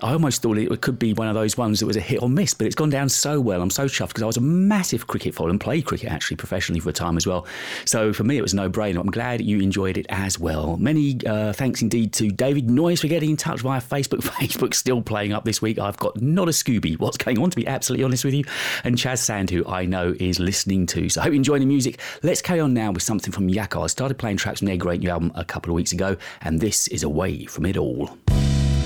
I 0.00 0.12
almost 0.12 0.42
thought 0.42 0.58
it 0.58 0.80
could 0.80 0.98
be 0.98 1.12
one 1.12 1.26
of 1.26 1.34
those 1.34 1.56
ones 1.56 1.80
that 1.80 1.86
was 1.86 1.96
a 1.96 2.00
hit 2.00 2.22
or 2.22 2.28
miss, 2.28 2.54
but 2.54 2.66
it's 2.66 2.76
gone 2.76 2.90
down 2.90 3.08
so 3.08 3.40
well. 3.40 3.60
I'm 3.60 3.70
so 3.70 3.86
chuffed 3.86 4.08
because 4.08 4.22
I 4.22 4.26
was 4.26 4.36
a 4.36 4.40
massive 4.40 5.08
cricket 5.08 5.34
fan 5.34 5.50
and 5.50 5.60
played 5.60 5.86
cricket 5.86 6.10
actually 6.10 6.36
professionally 6.36 6.78
for 6.78 6.90
a 6.90 6.92
time 6.92 7.16
as 7.16 7.26
well. 7.26 7.46
So 7.84 8.12
for 8.12 8.22
me, 8.22 8.38
it 8.38 8.42
was 8.42 8.54
no 8.54 8.70
brainer. 8.70 9.00
I'm 9.00 9.10
glad 9.10 9.40
you 9.40 9.58
enjoyed 9.60 9.98
it 9.98 10.06
as 10.08 10.38
well. 10.38 10.76
Many 10.76 11.18
uh, 11.26 11.52
thanks 11.52 11.82
indeed 11.82 12.12
to 12.14 12.30
David 12.30 12.70
Noyes 12.70 13.00
for 13.00 13.08
getting 13.08 13.30
in 13.30 13.36
touch 13.36 13.60
via 13.60 13.80
Facebook. 13.80 14.18
Facebook 14.38 14.74
still 14.74 15.02
playing 15.02 15.32
up 15.32 15.44
this 15.44 15.60
week. 15.60 15.78
I've 15.78 15.96
got 15.96 16.20
not 16.22 16.48
a 16.48 16.52
Scooby. 16.52 16.98
What's 16.98 17.16
going 17.16 17.38
on, 17.38 17.50
to 17.50 17.56
be 17.56 17.66
absolutely 17.66 18.04
honest 18.04 18.24
with 18.24 18.34
you? 18.34 18.44
And 18.84 18.96
Chaz 18.96 19.18
Sand, 19.18 19.50
who 19.50 19.66
I 19.66 19.84
know 19.84 20.14
is 20.20 20.38
listening 20.38 20.86
too. 20.86 21.08
So 21.08 21.20
I 21.20 21.24
hope 21.24 21.32
you 21.32 21.38
enjoy 21.38 21.58
the 21.58 21.66
music. 21.66 21.98
Let's 22.22 22.40
carry 22.42 22.60
on 22.60 22.72
now 22.72 22.92
with 22.92 23.02
something 23.02 23.32
from 23.32 23.48
Yakar. 23.48 23.82
I 23.82 23.86
started 23.88 24.16
playing 24.16 24.36
tracks 24.36 24.60
from 24.60 24.66
their 24.66 24.76
great 24.76 25.00
new 25.00 25.10
album 25.10 25.32
a 25.34 25.44
couple 25.44 25.72
of 25.72 25.74
weeks 25.74 25.92
ago, 25.92 26.16
and 26.42 26.60
this 26.60 26.86
is 26.88 27.02
Away 27.02 27.46
From 27.46 27.66
It 27.66 27.76
All. 27.76 28.16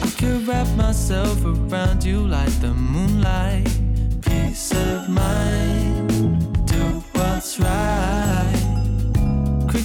I 0.03 0.11
could 0.18 0.46
wrap 0.46 0.68
myself 0.76 1.44
around 1.44 2.05
you 2.05 2.26
like 2.26 2.55
the 2.61 2.74
moonlight. 2.74 3.68
Peace 4.22 4.72
of 4.72 5.09
mind, 5.09 6.09
do 6.66 6.82
what's 7.12 7.59
right. 7.61 8.59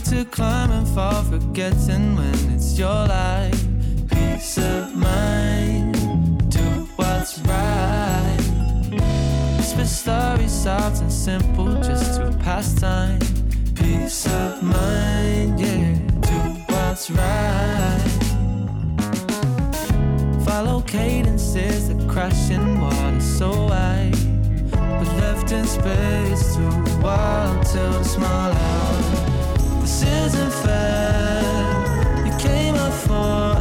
To 0.07 0.23
climb 0.23 0.71
and 0.71 0.87
fall, 0.87 1.21
forgetting 1.23 2.15
when 2.15 2.53
it's 2.55 2.79
your 2.79 3.07
life. 3.07 3.61
Peace 4.09 4.57
of 4.57 4.95
mind, 4.95 6.49
do 6.49 6.87
what's 6.95 7.39
right. 7.39 8.37
Stories 9.83 10.51
soft 10.51 11.01
and 11.01 11.11
simple, 11.11 11.73
just 11.81 12.19
to 12.19 12.31
pass 12.43 12.73
time. 12.73 13.19
Peace 13.75 14.25
of 14.27 14.63
mind, 14.63 15.59
yeah, 15.59 15.95
do 16.21 16.37
what's 16.73 17.09
right. 17.09 18.26
Follow 20.47 20.81
cadences 20.81 21.89
that 21.89 22.09
crash 22.09 22.49
in 22.49 22.79
water 22.79 23.19
so 23.19 23.49
wide, 23.67 24.15
but 24.71 25.07
left 25.17 25.51
in 25.51 25.65
space 25.65 26.55
too 26.55 26.69
wild 27.01 27.65
to 27.65 28.03
smile 28.03 28.53
out. 28.53 29.81
This 29.81 30.03
isn't 30.03 30.53
fair. 30.63 32.25
You 32.25 32.33
came 32.39 32.75
up 32.75 32.93
for 32.93 33.56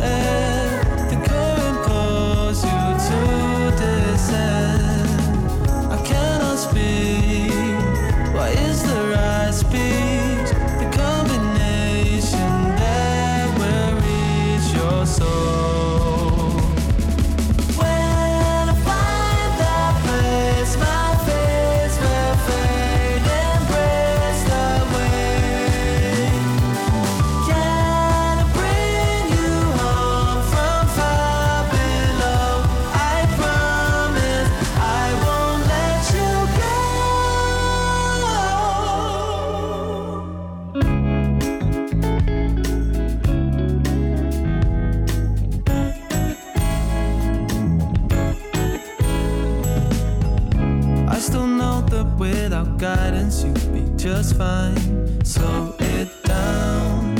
without 52.56 52.78
guidance 52.78 53.44
you'd 53.44 53.72
be 53.72 53.84
just 53.96 54.36
fine. 54.36 55.24
Slow 55.24 55.74
it 55.78 56.08
down, 56.24 57.16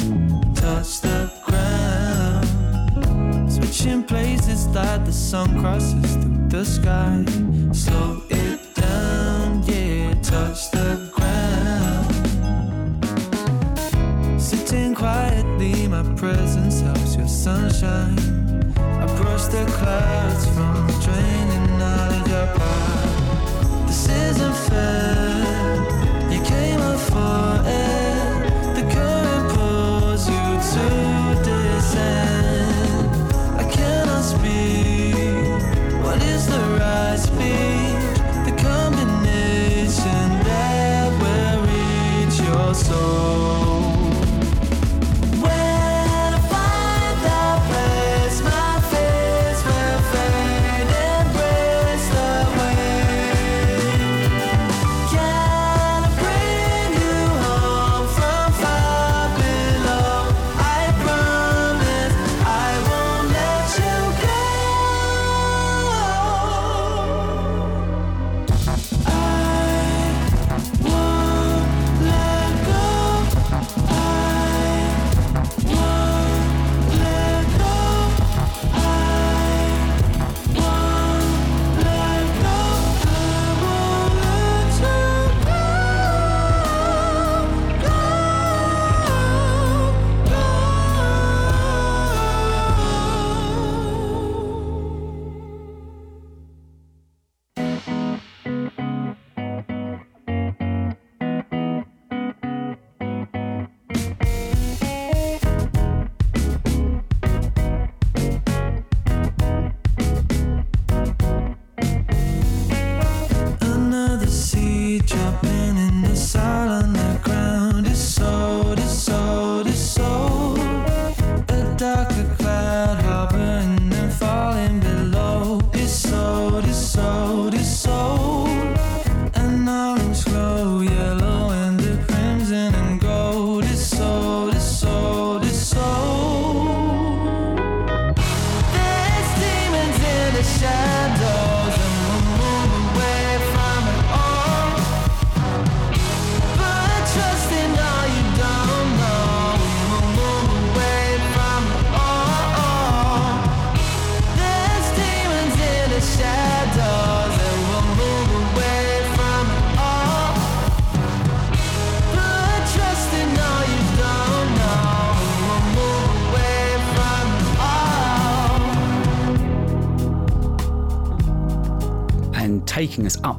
touch 0.54 1.00
the 1.00 1.30
ground. 1.44 2.46
Switching 3.52 4.02
places 4.04 4.66
like 4.68 5.04
the 5.04 5.12
sun 5.12 5.60
crosses 5.60 6.16
through 6.16 6.48
the 6.48 6.64
sky. 6.64 7.24
Slow 7.72 8.22
it 8.30 8.74
down, 8.74 9.62
yeah, 9.64 10.14
touch 10.22 10.70
the 10.70 11.10
ground. 11.14 12.12
Sitting 14.40 14.94
quietly, 14.94 15.88
my 15.88 16.02
presence 16.14 16.80
helps 16.80 17.16
your 17.16 17.28
sunshine. 17.28 18.18
I 18.78 19.06
brush 19.18 19.46
the 19.46 19.64
clouds 19.76 20.46
from 20.54 20.86
draining 21.04 21.82
out 21.82 22.12
of 22.12 22.28
your. 22.28 22.46
This 23.86 24.08
isn't 24.08 24.56
fair. 24.68 25.15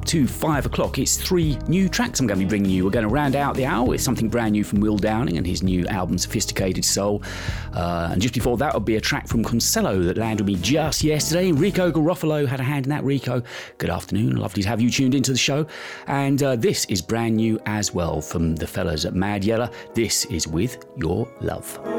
To 0.07 0.25
five 0.25 0.65
o'clock, 0.65 0.99
it's 0.99 1.17
three 1.17 1.57
new 1.67 1.89
tracks 1.89 2.21
I'm 2.21 2.27
going 2.27 2.39
to 2.39 2.45
be 2.45 2.47
bringing 2.47 2.71
you. 2.71 2.85
We're 2.85 2.91
going 2.91 3.05
to 3.05 3.13
round 3.13 3.35
out 3.35 3.55
the 3.55 3.65
hour 3.65 3.85
with 3.85 3.99
something 3.99 4.29
brand 4.29 4.53
new 4.53 4.63
from 4.63 4.79
Will 4.79 4.95
Downing 4.95 5.35
and 5.35 5.45
his 5.45 5.61
new 5.61 5.85
album, 5.87 6.17
Sophisticated 6.17 6.85
Soul. 6.85 7.21
Uh, 7.73 8.07
and 8.13 8.21
just 8.21 8.33
before 8.33 8.55
that 8.55 8.73
would 8.73 8.85
be 8.85 8.95
a 8.95 9.01
track 9.01 9.27
from 9.27 9.43
Consuelo 9.43 9.99
that 10.03 10.17
landed 10.17 10.45
me 10.45 10.55
just 10.55 11.03
yesterday. 11.03 11.51
Rico 11.51 11.91
Garofalo 11.91 12.47
had 12.47 12.61
a 12.61 12.63
hand 12.63 12.85
in 12.85 12.89
that. 12.91 13.03
Rico, 13.03 13.43
good 13.79 13.89
afternoon. 13.89 14.37
Lovely 14.37 14.63
to 14.63 14.69
have 14.69 14.79
you 14.79 14.89
tuned 14.89 15.13
into 15.13 15.33
the 15.33 15.37
show. 15.37 15.67
And 16.07 16.41
uh, 16.41 16.55
this 16.55 16.85
is 16.85 17.01
brand 17.01 17.35
new 17.35 17.59
as 17.65 17.93
well 17.93 18.21
from 18.21 18.55
the 18.55 18.65
fellas 18.65 19.03
at 19.03 19.13
Mad 19.13 19.43
Yeller. 19.43 19.69
This 19.93 20.23
is 20.25 20.47
With 20.47 20.85
Your 20.95 21.29
Love. 21.41 21.96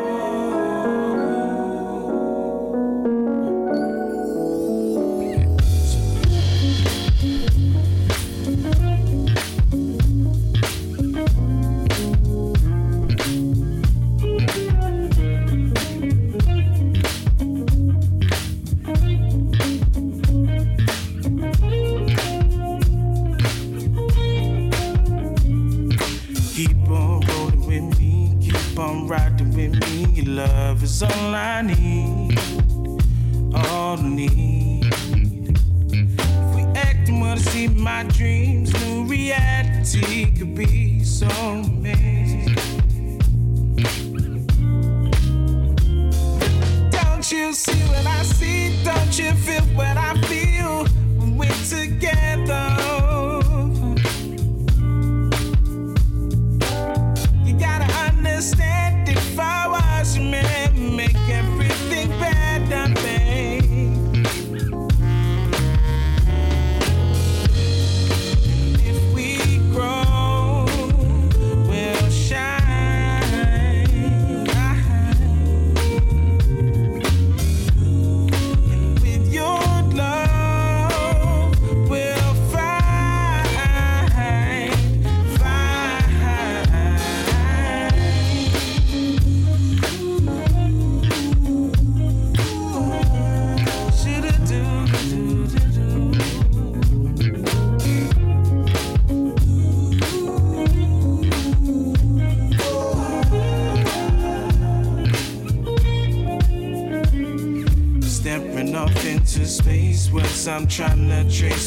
I'm 110.59 110.67
trying 110.67 111.09
to 111.09 111.23
trade. 111.31 111.58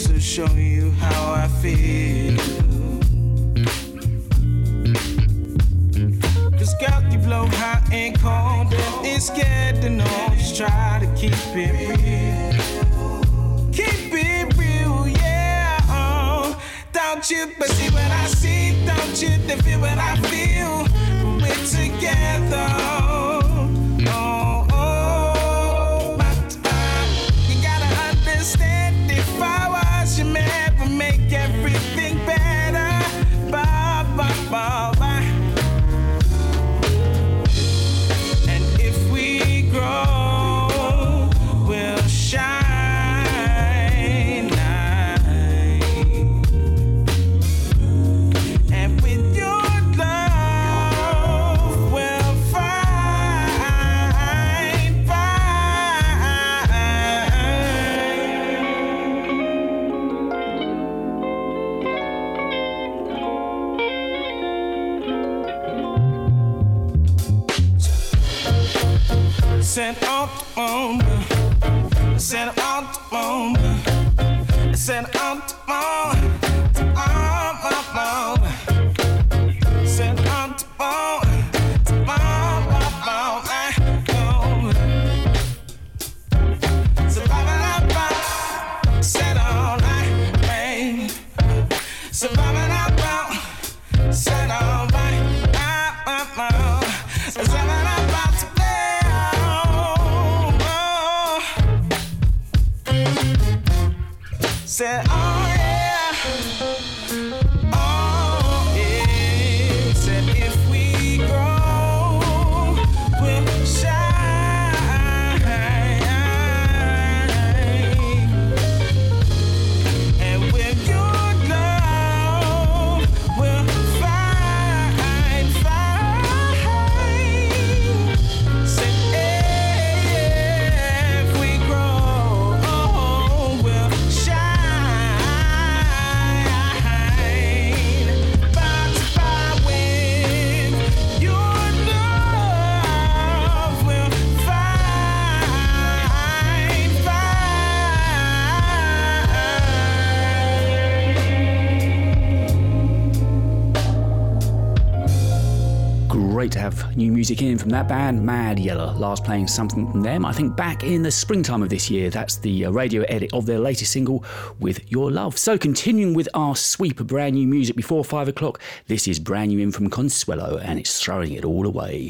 music 157.21 157.43
in 157.43 157.55
from 157.55 157.69
that 157.69 157.87
band 157.87 158.25
Mad 158.25 158.57
Yeller, 158.57 158.93
last 158.93 159.23
playing 159.23 159.47
something 159.47 159.91
from 159.91 160.01
them, 160.01 160.25
I 160.25 160.31
think 160.31 160.55
back 160.55 160.83
in 160.83 161.03
the 161.03 161.11
springtime 161.11 161.61
of 161.61 161.69
this 161.69 161.87
year. 161.87 162.09
That's 162.09 162.37
the 162.37 162.65
uh, 162.65 162.71
radio 162.71 163.03
edit 163.03 163.29
of 163.31 163.45
their 163.45 163.59
latest 163.59 163.91
single, 163.91 164.25
With 164.59 164.91
Your 164.91 165.11
Love. 165.11 165.37
So, 165.37 165.55
continuing 165.55 166.15
with 166.15 166.27
our 166.33 166.55
sweep 166.55 166.99
of 166.99 167.05
brand 167.05 167.35
new 167.35 167.47
music 167.47 167.75
before 167.75 168.03
five 168.03 168.27
o'clock, 168.27 168.59
this 168.87 169.07
is 169.07 169.19
brand 169.19 169.49
new 169.49 169.59
in 169.59 169.71
from 169.71 169.91
Consuelo 169.91 170.57
and 170.63 170.79
it's 170.79 170.99
throwing 170.99 171.33
it 171.33 171.45
all 171.45 171.67
away. 171.67 172.09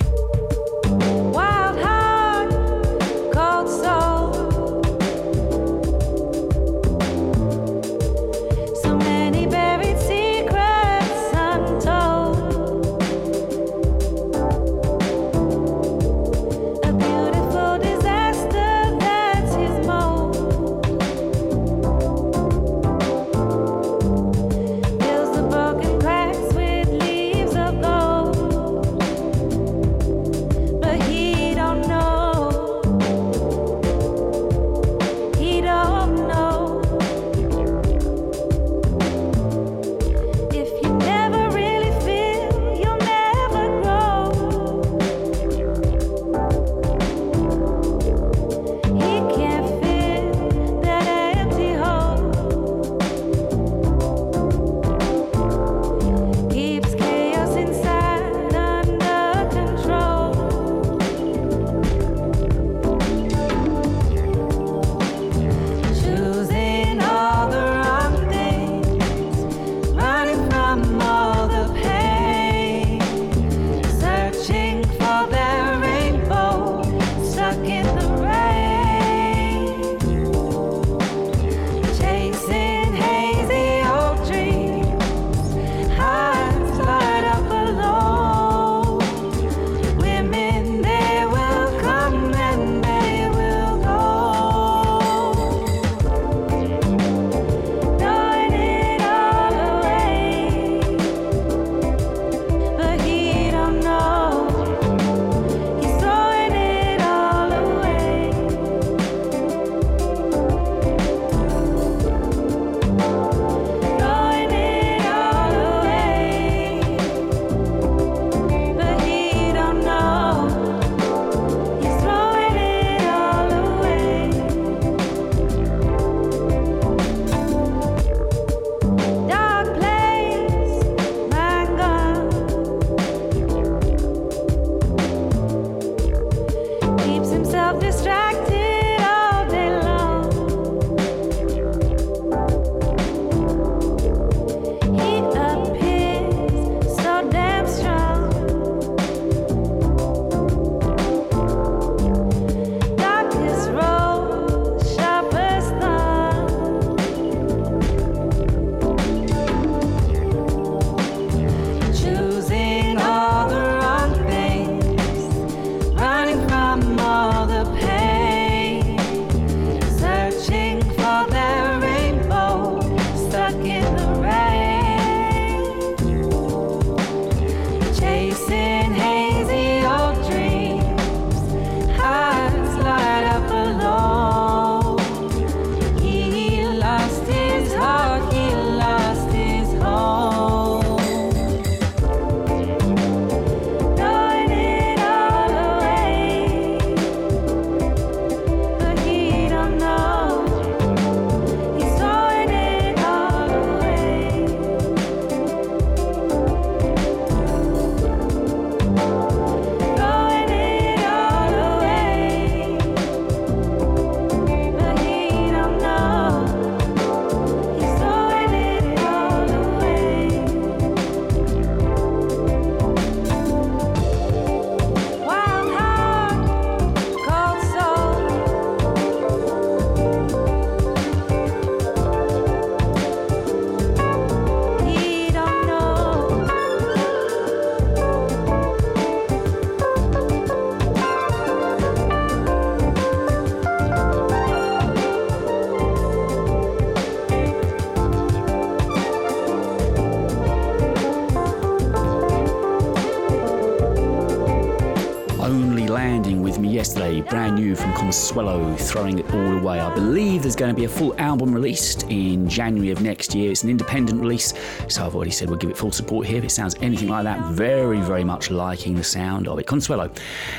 Consuelo, 258.11 258.75
throwing 258.75 259.19
it 259.19 259.33
all 259.33 259.57
away. 259.57 259.79
I 259.79 259.95
believe 259.95 260.41
there's 260.41 260.57
going 260.57 260.69
to 260.69 260.75
be 260.75 260.83
a 260.83 260.89
full 260.89 261.17
album 261.17 261.53
released 261.53 262.03
in 262.09 262.49
January 262.49 262.91
of 262.91 263.01
next 263.01 263.33
year. 263.33 263.49
It's 263.49 263.63
an 263.63 263.69
independent 263.69 264.19
release, 264.19 264.53
so 264.89 265.05
I've 265.05 265.15
already 265.15 265.31
said 265.31 265.47
we'll 265.47 265.57
give 265.57 265.69
it 265.69 265.77
full 265.77 265.93
support 265.93 266.27
here. 266.27 266.39
If 266.39 266.43
it 266.43 266.51
sounds 266.51 266.75
anything 266.81 267.07
like 267.07 267.23
that, 267.23 267.39
very, 267.53 268.01
very 268.01 268.25
much 268.25 268.51
liking 268.51 268.95
the 268.95 269.03
sound 269.05 269.47
of 269.47 269.59
it. 269.59 269.65
Consuelo, 269.65 270.11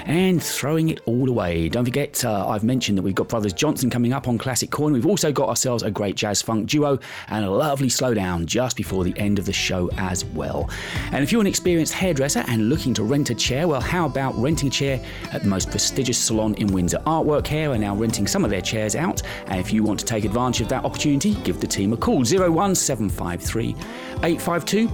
and 0.07 0.43
throwing 0.43 0.89
it 0.89 1.03
all 1.05 1.29
away. 1.29 1.69
Don't 1.69 1.85
forget, 1.85 2.25
uh, 2.25 2.49
I've 2.49 2.65
mentioned 2.65 2.97
that 2.97 3.03
we've 3.03 3.15
got 3.15 3.29
Brothers 3.29 3.53
Johnson 3.53 3.91
coming 3.91 4.15
up 4.15 4.29
on 4.29 4.39
Classic 4.39 4.71
Corner. 4.71 4.95
We've 4.95 5.05
also 5.05 5.31
got 5.31 5.51
ourselves 5.51 5.83
a 5.83 5.91
great 5.91 6.17
jazz 6.17 6.41
funk 6.41 6.71
duo 6.71 6.99
and 7.29 7.45
a 7.45 7.51
lovely 7.51 7.89
slowdown 7.89 8.47
just 8.47 8.79
before 8.79 9.05
the 9.05 9.13
end 9.19 9.39
of 9.39 9.45
the 9.45 9.53
show 9.53 9.91
as 9.99 10.25
well. 10.25 10.71
And 11.11 11.23
if 11.23 11.31
you're 11.31 11.43
an 11.43 11.47
experienced 11.47 11.93
hairdresser 11.93 12.45
and 12.49 12.71
looking 12.71 12.95
to 12.95 13.03
rent 13.03 13.29
a 13.29 13.35
chair, 13.35 13.69
well, 13.69 13.83
how 13.83 14.07
about 14.07 14.35
renting 14.39 14.69
a 14.69 14.73
chair 14.73 15.05
at 15.33 15.43
the 15.43 15.49
most 15.49 15.71
prestigious 15.71 16.17
salon 16.17 16.55
in 16.55 16.69
Windsor? 16.69 17.03
Artwork 17.05 17.42
Hair 17.47 17.73
are 17.73 17.79
now 17.79 17.95
renting 17.95 18.27
some 18.27 18.45
of 18.45 18.51
their 18.51 18.61
chairs 18.61 18.97
out, 18.97 19.23
and 19.47 19.61
if 19.61 19.73
you 19.73 19.83
want 19.83 20.01
to 20.01 20.07
take 20.07 20.25
advantage 20.25 20.63
of 20.63 20.69
that 20.69 20.85
opportunity, 20.85 21.35
give 21.43 21.61
the 21.61 21.67
team 21.67 21.93
a 21.93 21.97
call 21.97 22.25
01753 22.25 23.77
852 24.23 24.89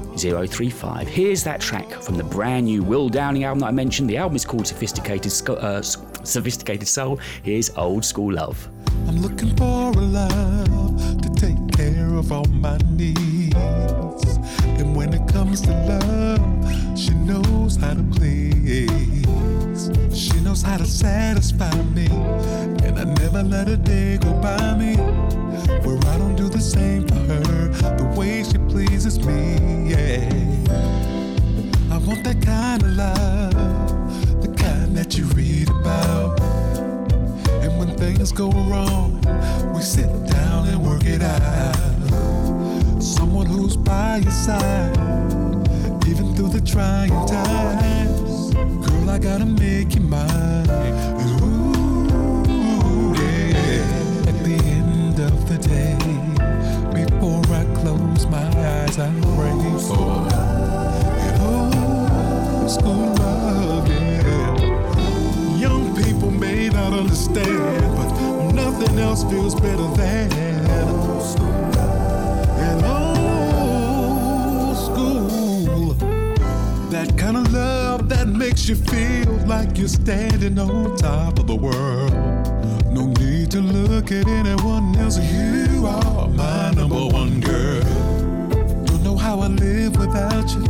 035. 0.48 1.08
Here's 1.08 1.44
that 1.44 1.60
track 1.60 1.90
from 2.02 2.16
the 2.16 2.24
brand 2.24 2.66
new 2.66 2.82
Will 2.82 3.08
Downing 3.08 3.44
album 3.44 3.60
that 3.60 3.66
I 3.66 3.72
mentioned. 3.72 4.08
The 4.08 4.16
album 4.16 4.36
is 4.36 4.44
called 4.44 4.66
Sophisticated, 4.66 5.32
uh, 5.48 5.82
Sophisticated 5.82 6.88
Soul. 6.88 7.20
Here's 7.42 7.70
Old 7.76 8.04
School 8.04 8.34
Love. 8.34 8.68
I'm 9.06 9.22
looking 9.22 9.54
for 9.56 9.90
a 9.90 10.00
love 10.00 11.22
to 11.22 11.30
take 11.36 11.56
care 11.76 12.14
of 12.14 12.32
all 12.32 12.44
my 12.46 12.76
needs. 12.90 13.54
And 14.64 14.96
when 14.96 15.14
it 15.14 15.26
comes 15.32 15.60
to 15.62 15.70
love, 15.70 16.98
she 16.98 17.10
knows 17.14 17.76
how 17.76 17.94
to 17.94 18.02
please. 18.14 18.97
Knows 20.58 20.70
how 20.70 20.76
to 20.78 20.86
satisfy 20.86 21.82
me. 21.94 22.06
And 22.82 22.98
I 22.98 23.04
never 23.04 23.44
let 23.44 23.68
a 23.68 23.76
day 23.76 24.18
go 24.18 24.32
by 24.40 24.74
me 24.74 24.96
where 25.86 25.98
I 25.98 26.18
don't 26.18 26.34
do 26.34 26.48
the 26.48 26.60
same 26.60 27.06
for 27.06 27.14
her 27.14 27.68
the 27.96 28.12
way 28.18 28.42
she 28.42 28.58
pleases 28.58 29.24
me. 29.24 29.92
Yeah. 29.92 30.28
I 31.92 31.98
want 31.98 32.24
that 32.24 32.42
kind 32.42 32.82
of 32.82 32.90
love, 32.90 34.42
the 34.42 34.48
kind 34.48 34.96
that 34.96 35.16
you 35.16 35.26
read 35.26 35.68
about. 35.68 36.40
And 37.62 37.78
when 37.78 37.96
things 37.96 38.32
go 38.32 38.50
wrong, 38.50 39.20
we 39.72 39.80
sit 39.80 40.10
down 40.26 40.66
and 40.66 40.84
work 40.84 41.04
it 41.04 41.22
out. 41.22 41.76
Someone 43.00 43.46
who's 43.46 43.76
by 43.76 44.16
your 44.16 44.32
side, 44.32 44.96
even 46.08 46.34
through 46.34 46.48
the 46.48 46.62
trying 46.66 47.10
times. 47.28 48.07
Gotta 49.20 49.44
make 49.44 49.94
you 49.94 50.00
mine. 50.00 50.70
At 54.26 54.36
the 54.44 54.56
end 54.64 55.18
of 55.20 55.48
the 55.48 55.58
day, 55.58 55.98
before 56.94 57.44
I 57.54 57.64
close 57.80 58.26
my 58.26 58.46
eyes, 58.56 58.98
I 58.98 59.10
pray 59.36 59.58
for 59.86 60.26
old 61.44 62.70
school 62.70 63.14
love, 63.16 63.88
yeah. 63.88 65.58
Young 65.58 65.94
people 65.96 66.30
may 66.30 66.68
not 66.70 66.92
understand, 66.92 67.96
but 67.96 68.10
nothing 68.52 68.98
else 68.98 69.24
feels 69.24 69.54
better 69.54 69.88
than 69.96 70.32
an 70.32 70.88
old 70.88 71.22
school. 74.76 75.94
That 76.90 77.08
kind 77.18 77.36
of 77.36 77.52
love 77.52 78.08
that 78.08 78.17
makes 78.48 78.66
you 78.66 78.76
feel 78.76 79.30
like 79.46 79.76
you're 79.76 79.86
standing 79.86 80.58
on 80.58 80.96
top 80.96 81.38
of 81.38 81.46
the 81.46 81.54
world. 81.54 82.10
No 82.90 83.04
need 83.20 83.50
to 83.50 83.60
look 83.60 84.10
at 84.10 84.26
anyone 84.26 84.96
else. 84.96 85.18
You 85.18 85.86
are 85.86 86.28
my 86.28 86.70
number 86.70 87.04
one 87.20 87.40
girl. 87.42 87.82
Don't 88.86 89.02
know 89.04 89.16
how 89.16 89.40
I 89.40 89.48
live 89.48 89.98
without 89.98 90.48
you. 90.54 90.64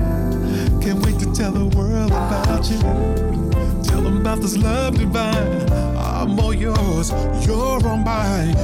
Can't 0.83 0.99
wait 1.07 1.21
to 1.21 1.33
tell 1.33 1.53
the 1.53 1.67
world 1.79 2.11
about 2.11 2.69
you. 2.69 2.81
Tell 3.89 4.03
them 4.03 4.23
about 4.23 4.41
this 4.41 4.57
love 4.57 4.99
divine. 4.99 5.71
I'm 5.97 6.41
all 6.41 6.53
yours, 6.53 7.13
you're 7.47 7.87
all 7.87 7.97
mine. 7.97 8.57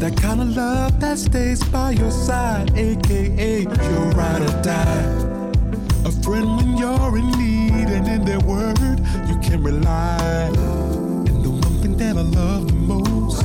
That 0.00 0.14
kind 0.20 0.42
of 0.42 0.54
love 0.54 1.00
that 1.00 1.16
stays 1.16 1.64
by 1.64 1.92
your 1.92 2.10
side, 2.10 2.76
aka 2.76 3.62
your 3.62 4.10
ride 4.10 4.42
or 4.42 4.62
die. 4.62 5.26
A 6.04 6.10
friend 6.22 6.48
when 6.56 6.76
you're 6.76 7.16
in 7.16 7.30
need, 7.38 7.55
word 8.46 8.78
you 9.28 9.36
can 9.40 9.62
rely. 9.62 10.50
And 11.26 11.44
the 11.44 11.50
one 11.50 11.74
thing 11.82 11.96
that 11.96 12.16
I 12.16 12.22
love 12.22 12.68
the 12.68 12.74
most 12.74 13.44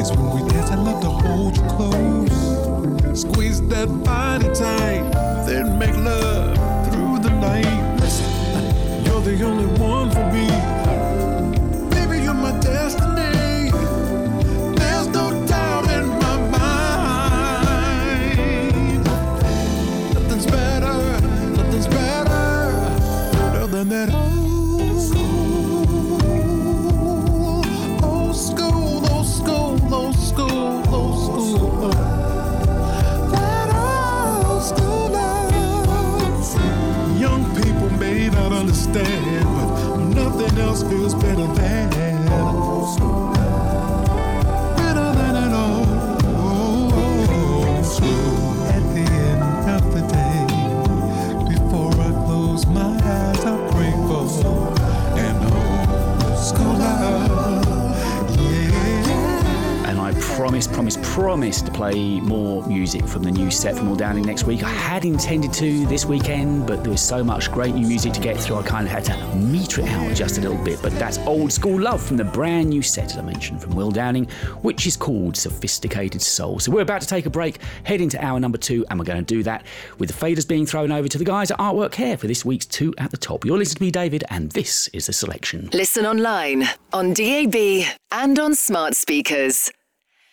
is 0.00 0.10
when 0.16 0.30
we 0.34 0.50
dance. 0.50 0.70
I 0.70 0.76
love 0.76 1.00
to 1.02 1.10
hold 1.10 1.56
you 1.56 1.62
close, 1.76 3.20
squeeze 3.20 3.60
that 3.68 3.88
body 4.04 4.48
tight, 4.54 5.04
then 5.46 5.78
make 5.78 5.96
love 5.96 6.56
through 6.88 7.18
the 7.20 7.30
night. 7.40 8.00
Listen, 8.00 9.04
you're 9.04 9.20
the 9.20 9.44
only 9.44 9.66
one 9.78 10.10
for 10.10 10.24
me. 10.32 10.87
Promise, 60.38 60.68
promise, 60.68 60.96
promise 61.02 61.60
to 61.60 61.72
play 61.72 62.20
more 62.20 62.64
music 62.68 63.04
from 63.04 63.24
the 63.24 63.30
new 63.30 63.50
set 63.50 63.76
from 63.76 63.88
Will 63.88 63.96
Downing 63.96 64.24
next 64.24 64.44
week. 64.44 64.62
I 64.62 64.68
had 64.68 65.04
intended 65.04 65.52
to 65.54 65.84
this 65.86 66.04
weekend, 66.04 66.64
but 66.64 66.84
there 66.84 66.92
was 66.92 67.02
so 67.02 67.24
much 67.24 67.50
great 67.50 67.74
new 67.74 67.88
music 67.88 68.12
to 68.12 68.20
get 68.20 68.36
through, 68.36 68.54
I 68.54 68.62
kind 68.62 68.86
of 68.86 68.92
had 68.92 69.04
to 69.06 69.34
meter 69.34 69.80
it 69.80 69.88
out 69.88 70.14
just 70.14 70.38
a 70.38 70.40
little 70.40 70.64
bit. 70.64 70.80
But 70.80 70.92
that's 70.92 71.18
Old 71.26 71.50
School 71.50 71.80
Love 71.80 72.00
from 72.00 72.18
the 72.18 72.24
brand 72.24 72.68
new 72.68 72.82
set, 72.82 73.06
as 73.06 73.18
I 73.18 73.22
mentioned, 73.22 73.60
from 73.60 73.74
Will 73.74 73.90
Downing, 73.90 74.26
which 74.62 74.86
is 74.86 74.96
called 74.96 75.36
Sophisticated 75.36 76.22
Soul. 76.22 76.60
So 76.60 76.70
we're 76.70 76.82
about 76.82 77.00
to 77.00 77.08
take 77.08 77.26
a 77.26 77.30
break, 77.30 77.58
head 77.82 78.00
into 78.00 78.24
hour 78.24 78.38
number 78.38 78.58
two, 78.58 78.86
and 78.90 78.98
we're 79.00 79.06
going 79.06 79.18
to 79.18 79.34
do 79.34 79.42
that 79.42 79.66
with 79.98 80.08
the 80.08 80.14
faders 80.14 80.46
being 80.46 80.66
thrown 80.66 80.92
over 80.92 81.08
to 81.08 81.18
the 81.18 81.24
guys 81.24 81.50
at 81.50 81.58
Artwork 81.58 81.96
Hair 81.96 82.16
for 82.16 82.28
this 82.28 82.44
week's 82.44 82.66
Two 82.66 82.94
at 82.98 83.10
the 83.10 83.16
Top. 83.16 83.44
You're 83.44 83.58
listening 83.58 83.78
to 83.78 83.82
me, 83.82 83.90
David, 83.90 84.22
and 84.30 84.52
this 84.52 84.86
is 84.92 85.06
the 85.06 85.12
selection. 85.12 85.68
Listen 85.72 86.06
online, 86.06 86.68
on 86.92 87.12
DAB, 87.12 87.56
and 88.12 88.38
on 88.38 88.54
smart 88.54 88.94
speakers. 88.94 89.72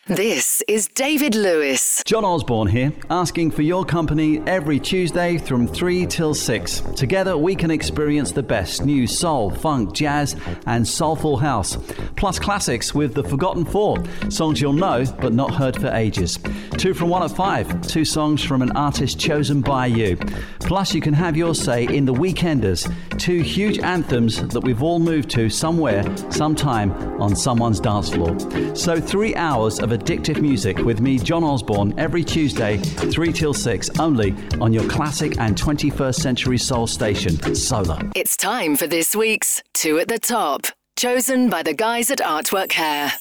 This 0.08 0.62
is 0.68 0.88
David 0.90 1.34
Lewis. 1.34 2.04
John 2.06 2.24
Osborne 2.24 2.68
here, 2.68 2.94
asking 3.10 3.50
for 3.50 3.64
your 3.64 3.84
company 3.84 4.40
every 4.46 4.80
Tuesday 4.80 5.40
from 5.40 5.68
3 5.68 6.06
till 6.06 6.36
6. 6.36 6.82
Together 6.96 7.36
we 7.36 7.56
can 7.56 7.72
experience 7.72 8.32
the 8.32 8.44
best 8.44 8.86
new 8.86 9.08
soul, 9.08 9.50
funk, 9.50 9.94
jazz, 9.94 10.36
and 10.68 10.88
soulful 10.88 11.38
house. 11.38 11.76
Plus 12.18 12.38
classics 12.38 12.94
with 12.94 13.16
The 13.16 13.24
Forgotten 13.24 13.66
Four, 13.66 13.98
songs 14.30 14.62
you'll 14.62 14.74
know 14.74 15.06
but 15.22 15.34
not 15.34 15.56
heard 15.56 15.76
for 15.76 15.88
ages. 15.88 16.38
Two 16.78 16.94
from 16.94 17.10
one 17.10 17.24
at 17.24 17.32
five, 17.32 17.82
two 17.88 18.06
songs 18.06 18.44
from 18.44 18.62
an 18.62 18.78
artist 18.78 19.20
chosen 19.20 19.62
by 19.62 19.88
you. 19.88 20.18
Plus 20.60 20.94
you 20.94 21.02
can 21.02 21.16
have 21.16 21.36
your 21.36 21.56
say 21.56 21.86
in 21.86 22.06
The 22.06 22.14
Weekenders, 22.14 22.94
two 23.18 23.42
huge 23.42 23.80
anthems 23.80 24.48
that 24.50 24.62
we've 24.62 24.84
all 24.84 25.00
moved 25.00 25.32
to 25.32 25.50
somewhere, 25.50 26.04
sometime 26.30 26.92
on 27.20 27.36
someone's 27.36 27.80
dance 27.80 28.12
floor. 28.12 28.38
So 28.76 29.02
three 29.02 29.34
hours 29.36 29.80
of 29.80 29.95
addictive 29.98 30.42
music 30.42 30.78
with 30.80 31.02
me, 31.02 31.18
John 31.18 31.44
Osborne, 31.44 31.98
every 31.98 32.24
Tuesday, 32.24 32.78
3 32.78 33.32
till 33.32 33.54
6, 33.54 34.00
only 34.00 34.36
on 34.60 34.74
your 34.74 34.88
classic 34.90 35.40
and 35.40 35.56
21st 35.56 36.16
century 36.16 36.58
soul 36.58 36.88
station, 36.88 37.56
Solar. 37.56 38.00
It's 38.16 38.38
time 38.38 38.76
for 38.76 38.88
this 38.88 39.16
week's 39.16 39.62
Two 39.74 40.00
at 40.00 40.08
the 40.08 40.20
Top, 40.20 40.68
chosen 40.96 41.50
by 41.50 41.64
the 41.64 41.74
guys 41.74 42.12
at 42.12 42.20
Artwork 42.20 42.72
Hair. 42.74 43.12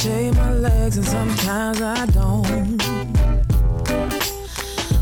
Shave 0.00 0.34
my 0.36 0.52
legs 0.52 0.96
and 0.96 1.06
sometimes 1.06 1.80
I 1.80 2.06
don't. 2.06 2.82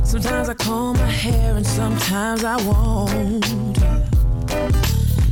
Sometimes 0.04 0.48
I 0.48 0.54
comb 0.54 0.96
my 0.96 1.06
hair 1.06 1.56
and 1.56 1.66
sometimes 1.66 2.44
I 2.44 2.56
won't. 2.66 3.44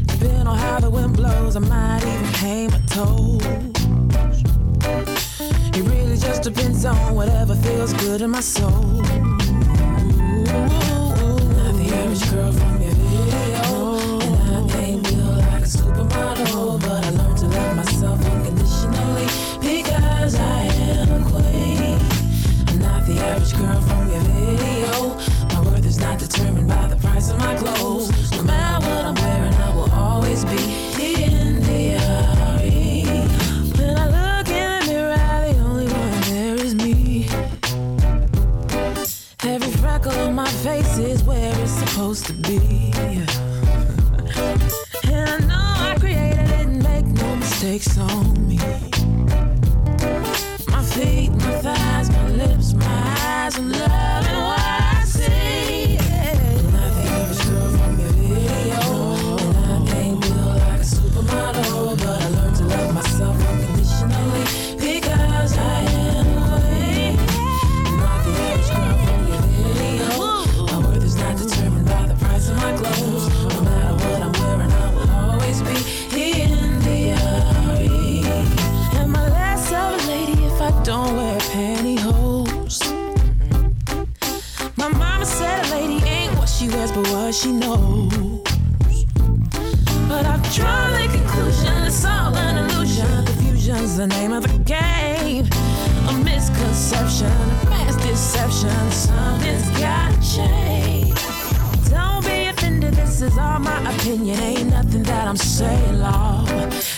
Depending 0.07 0.47
on 0.47 0.57
how 0.57 0.81
the 0.81 0.89
wind 0.91 1.17
blows, 1.17 1.57
I 1.57 1.61
might 1.61 2.03
even 2.05 2.33
paint 2.35 2.73
my 2.73 2.81
toes. 2.87 3.43
It 5.77 5.83
really 5.89 6.17
just 6.17 6.43
depends 6.43 6.85
on 6.85 7.15
whatever 7.15 7.55
feels 7.57 7.93
good 7.95 8.23
in 8.23 8.31
my 8.31 8.41
soul. 8.41 8.71
Not 11.59 11.75
the 11.77 11.91
average 12.01 12.31
girl 12.31 12.70
girl 23.61 24.00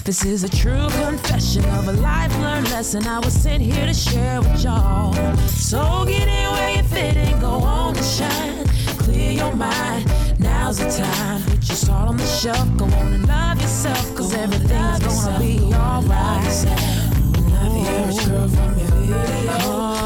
This 0.04 0.24
is 0.24 0.42
a 0.42 0.48
true 0.48 0.88
confession 0.90 1.64
of 1.76 1.86
a 1.86 1.92
life 1.92 2.36
learned 2.40 2.68
lesson 2.70 3.06
I 3.06 3.20
was 3.20 3.32
sent 3.32 3.62
here 3.62 3.86
to 3.86 3.94
share 3.94 4.40
with 4.40 4.64
y'all. 4.64 5.14
So 5.46 6.04
get 6.06 6.26
in 6.26 6.52
where 6.52 6.76
you 6.76 6.82
fit 6.82 7.16
and 7.16 7.40
go 7.40 7.50
on 7.50 7.96
and 7.96 8.04
shine. 8.04 8.66
Clear 8.98 9.30
your 9.30 9.54
mind, 9.54 10.10
now's 10.40 10.78
the 10.78 10.90
time. 10.90 11.42
Put 11.42 11.68
your 11.68 11.76
salt 11.76 12.08
on 12.08 12.16
the 12.16 12.26
shelf, 12.26 12.76
go 12.76 12.86
on 12.86 13.12
and 13.12 13.28
love 13.28 13.60
yourself, 13.60 14.16
cause 14.16 14.34
everything's 14.34 14.98
gonna 14.98 15.38
be 15.38 15.60
alright. 15.72 16.64
Not 17.48 17.70
the 17.70 17.86
average 17.88 18.26
girl 18.26 18.48
from 18.48 18.78
your 18.78 20.01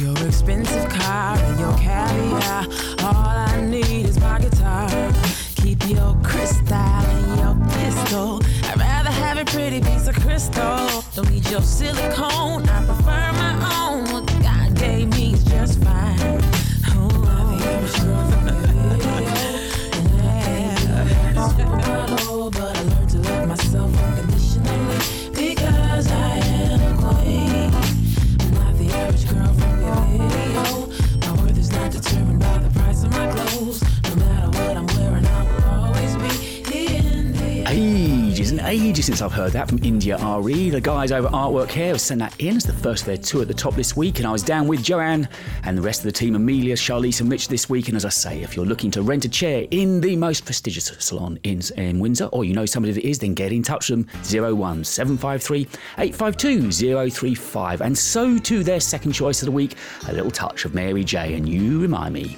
your 0.00 0.16
expensive 0.26 0.88
car 0.88 1.36
and 1.36 1.60
your 1.60 1.76
caviar. 1.76 2.64
All 3.04 3.14
I 3.14 3.60
need 3.68 4.06
is 4.06 4.18
my 4.18 4.38
guitar. 4.38 4.88
Keep 5.56 5.88
your 5.90 6.16
crystal 6.22 6.74
and 6.74 7.38
your 7.38 7.68
pistol. 7.68 8.40
I'd 8.64 8.78
rather 8.78 9.10
have 9.10 9.36
a 9.38 9.44
pretty 9.44 9.80
piece 9.80 10.08
of 10.08 10.14
crystal. 10.16 11.04
Don't 11.14 11.30
need 11.30 11.48
your 11.50 11.60
silicone. 11.60 12.29
Ages 38.70 39.06
since 39.06 39.20
I've 39.20 39.32
heard 39.32 39.50
that 39.54 39.68
from 39.68 39.82
India.Arie. 39.82 40.70
The 40.70 40.80
guys 40.80 41.10
over 41.10 41.26
Artwork 41.30 41.70
Hair 41.70 41.88
have 41.88 42.00
sent 42.00 42.20
that 42.20 42.40
in 42.40 42.56
as 42.56 42.62
the 42.62 42.72
first 42.72 43.02
of 43.02 43.06
their 43.08 43.16
two 43.16 43.40
at 43.42 43.48
the 43.48 43.54
top 43.54 43.74
this 43.74 43.96
week, 43.96 44.20
and 44.20 44.28
I 44.28 44.30
was 44.30 44.44
down 44.44 44.68
with 44.68 44.80
Joanne 44.80 45.28
and 45.64 45.76
the 45.76 45.82
rest 45.82 46.02
of 46.02 46.04
the 46.04 46.12
team, 46.12 46.36
Amelia, 46.36 46.76
Charlize, 46.76 47.20
and 47.20 47.28
Rich 47.28 47.48
this 47.48 47.68
week. 47.68 47.88
And 47.88 47.96
as 47.96 48.04
I 48.04 48.10
say, 48.10 48.42
if 48.42 48.54
you're 48.54 48.64
looking 48.64 48.92
to 48.92 49.02
rent 49.02 49.24
a 49.24 49.28
chair 49.28 49.66
in 49.72 50.00
the 50.00 50.14
most 50.14 50.44
prestigious 50.44 50.84
salon 51.00 51.40
in, 51.42 51.60
in 51.78 51.98
Windsor, 51.98 52.26
or 52.26 52.44
you 52.44 52.54
know 52.54 52.64
somebody 52.64 52.92
that 52.92 53.04
is, 53.04 53.18
then 53.18 53.34
get 53.34 53.50
in 53.50 53.64
touch 53.64 53.90
with 53.90 54.06
them 54.06 54.56
01753 54.56 55.66
852 55.98 57.10
035. 57.10 57.80
And 57.80 57.98
so 57.98 58.38
to 58.38 58.62
their 58.62 58.78
second 58.78 59.14
choice 59.14 59.42
of 59.42 59.46
the 59.46 59.52
week, 59.52 59.74
a 60.06 60.12
little 60.12 60.30
touch 60.30 60.64
of 60.64 60.76
Mary 60.76 61.02
J. 61.02 61.34
And 61.34 61.48
you 61.48 61.80
remind 61.80 62.14
me. 62.14 62.36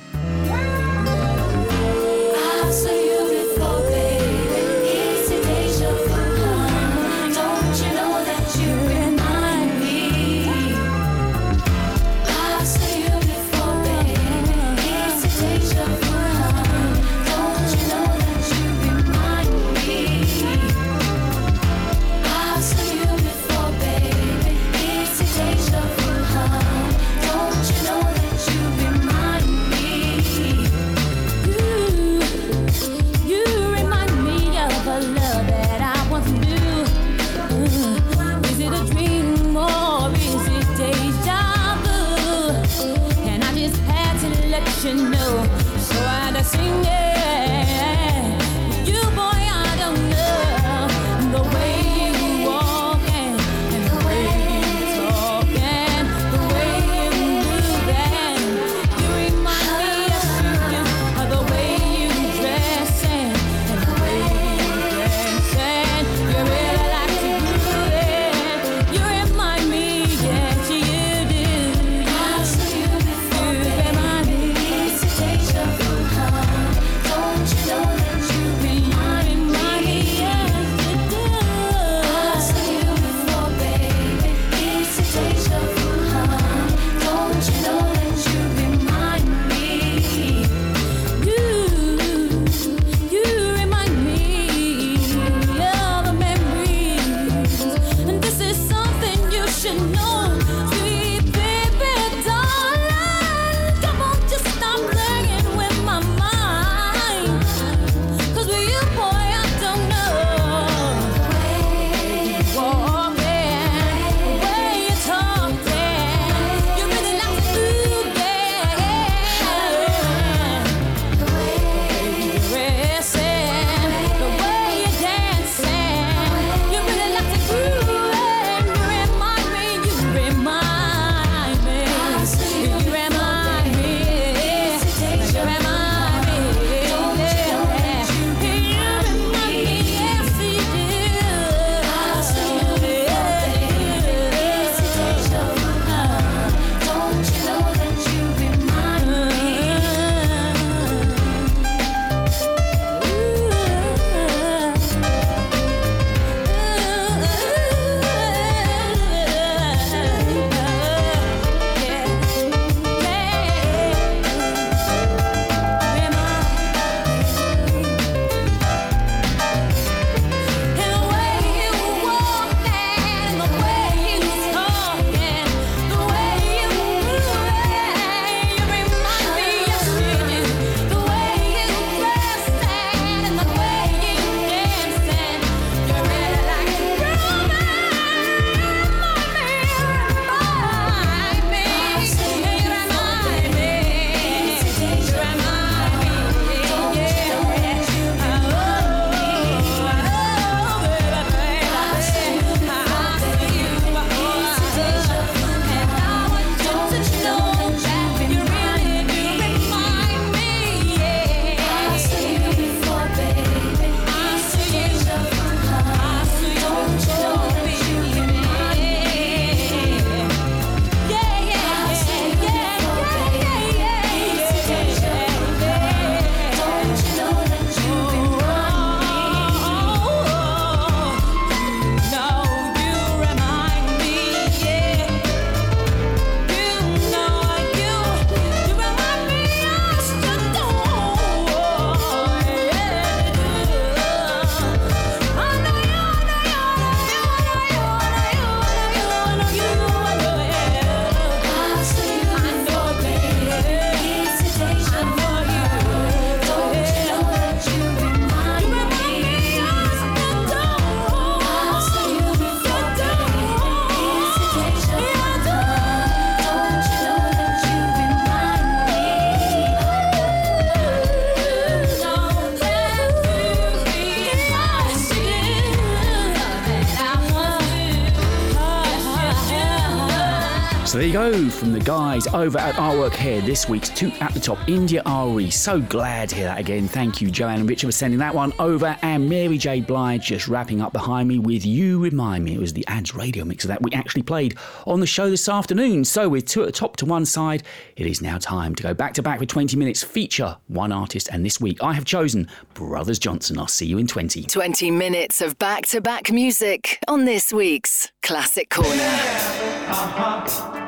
Guys 282.12 282.26
over 282.34 282.58
at 282.58 282.74
Artwork 282.74 283.14
Hair, 283.14 283.40
this 283.40 283.70
week's 283.70 283.88
two 283.88 284.12
at 284.20 284.34
the 284.34 284.40
top 284.40 284.58
India.Arie. 284.68 285.48
So 285.48 285.80
glad 285.80 286.28
to 286.28 286.36
hear 286.36 286.44
that 286.44 286.58
again. 286.58 286.86
Thank 286.86 287.22
you, 287.22 287.30
Joanne 287.30 287.60
and 287.60 287.70
Richard, 287.70 287.86
for 287.86 287.92
sending 287.92 288.18
that 288.18 288.34
one 288.34 288.52
over. 288.58 288.98
And 289.00 289.30
Mary 289.30 289.56
J. 289.56 289.80
Blige 289.80 290.26
just 290.26 290.46
wrapping 290.46 290.82
up 290.82 290.92
behind 290.92 291.26
me 291.26 291.38
with 291.38 291.64
You 291.64 292.02
Remind 292.02 292.44
Me. 292.44 292.52
It 292.52 292.60
was 292.60 292.74
the 292.74 292.86
ads 292.86 293.14
radio 293.14 293.46
mix 293.46 293.64
of 293.64 293.68
that 293.68 293.80
we 293.80 293.92
actually 293.92 294.24
played 294.24 294.58
on 294.86 295.00
the 295.00 295.06
show 295.06 295.30
this 295.30 295.48
afternoon. 295.48 296.04
So 296.04 296.28
with 296.28 296.44
two 296.44 296.60
at 296.60 296.66
the 296.66 296.72
top 296.72 296.98
to 296.98 297.06
one 297.06 297.24
side, 297.24 297.62
it 297.96 298.06
is 298.06 298.20
now 298.20 298.36
time 298.36 298.74
to 298.74 298.82
go 298.82 298.92
back 298.92 299.14
to 299.14 299.22
back 299.22 299.38
for 299.38 299.46
20 299.46 299.74
minutes, 299.78 300.02
feature 300.02 300.58
one 300.66 300.92
artist. 300.92 301.30
And 301.32 301.46
this 301.46 301.62
week 301.62 301.82
I 301.82 301.94
have 301.94 302.04
chosen 302.04 302.46
Brothers 302.74 303.20
Johnson. 303.20 303.58
I'll 303.58 303.68
see 303.68 303.86
you 303.86 303.96
in 303.96 304.06
20. 304.06 304.42
20 304.42 304.90
minutes 304.90 305.40
of 305.40 305.58
back 305.58 305.86
to 305.86 306.02
back 306.02 306.30
music 306.30 306.98
on 307.08 307.24
this 307.24 307.54
week's 307.54 308.12
Classic 308.20 308.68
Corner. 308.68 308.90
Let 308.90 309.88
uh-huh. 309.88 310.81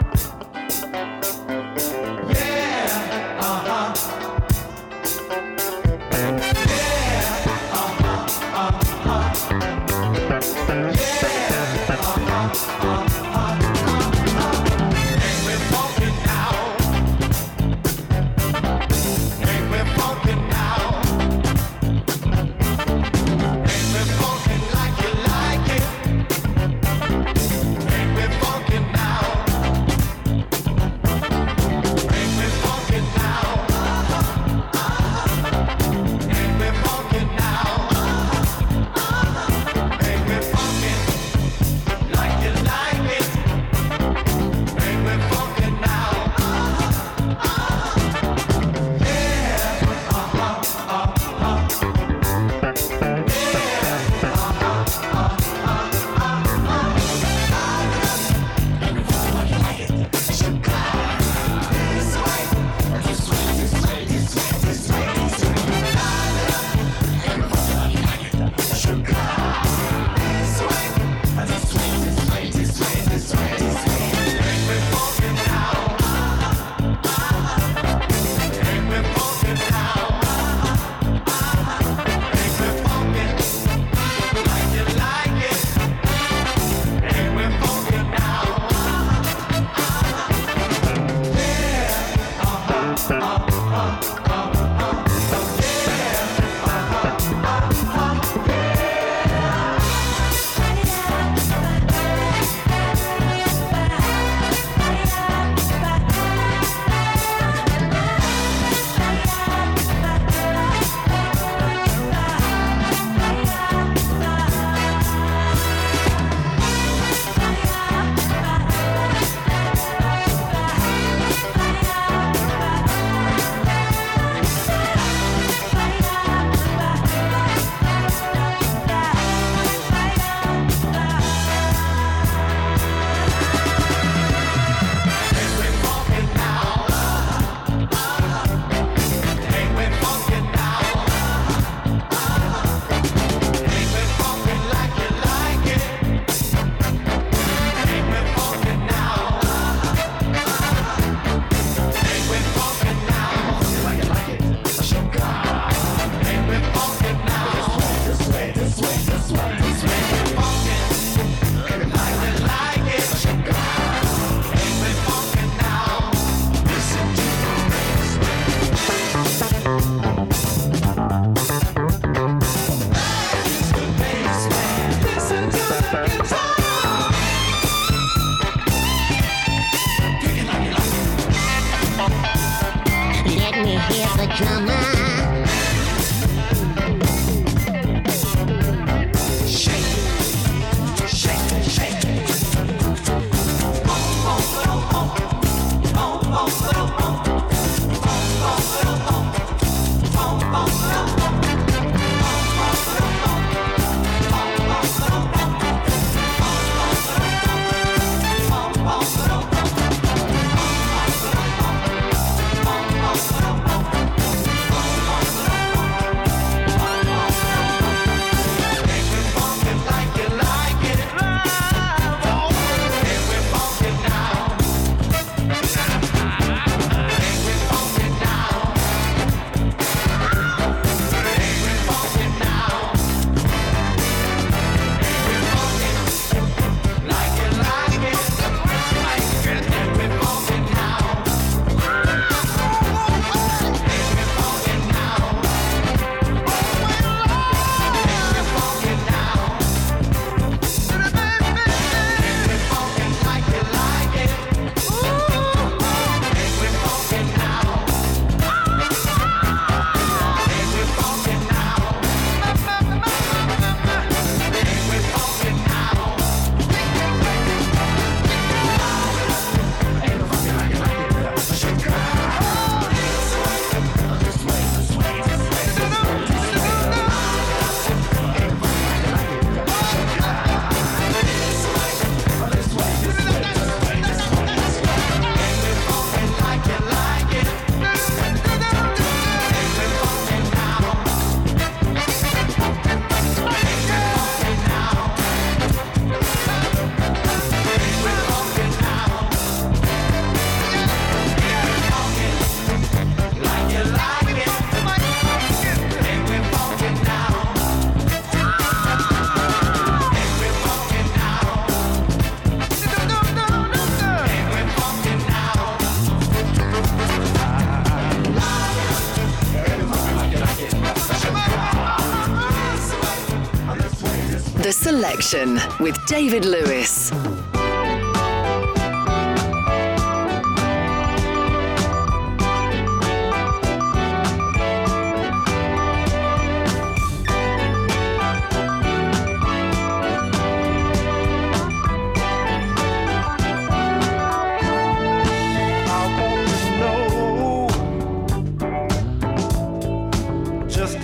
With 325.78 325.96
David 326.06 326.44
Lewis. 326.44 327.12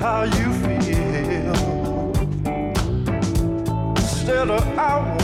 how 0.00 0.24
you 0.24 0.59
better 4.46 4.80
hour. 4.80 5.19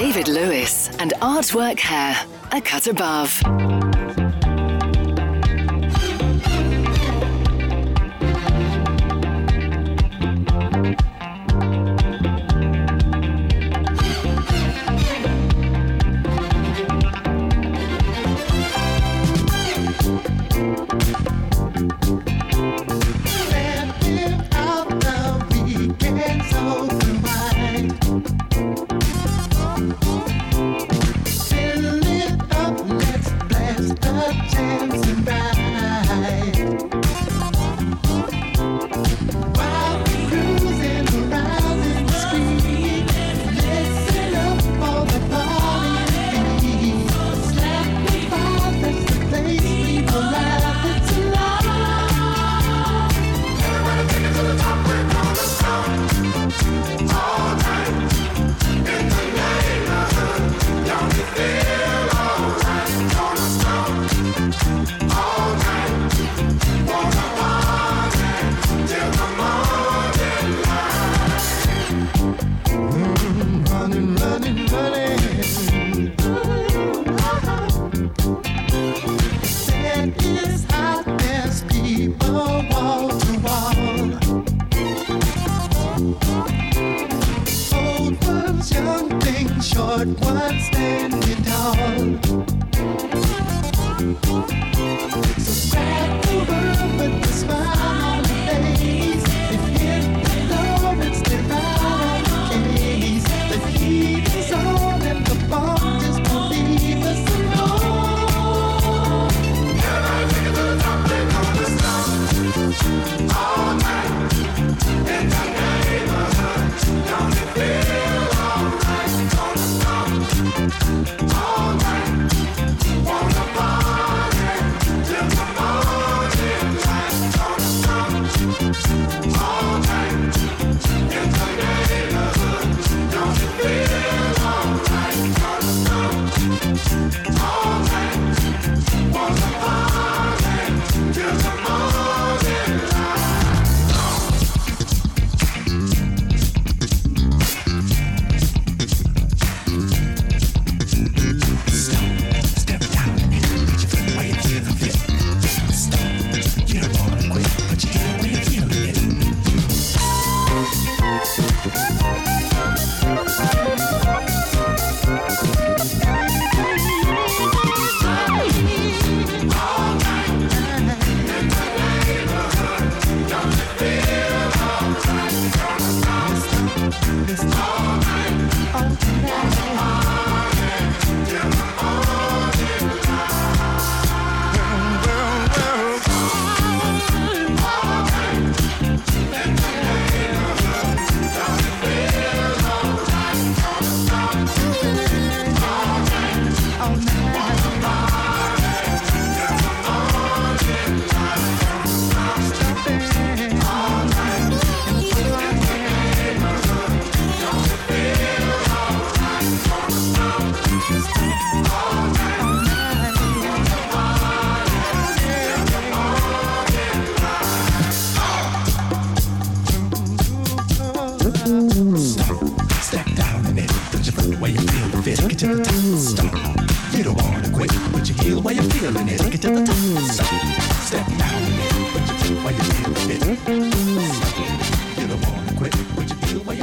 David 0.00 0.28
Lewis 0.28 0.88
and 0.98 1.12
Artwork 1.20 1.78
Hair, 1.78 2.26
a 2.52 2.60
cut 2.62 2.86
above. 2.86 3.38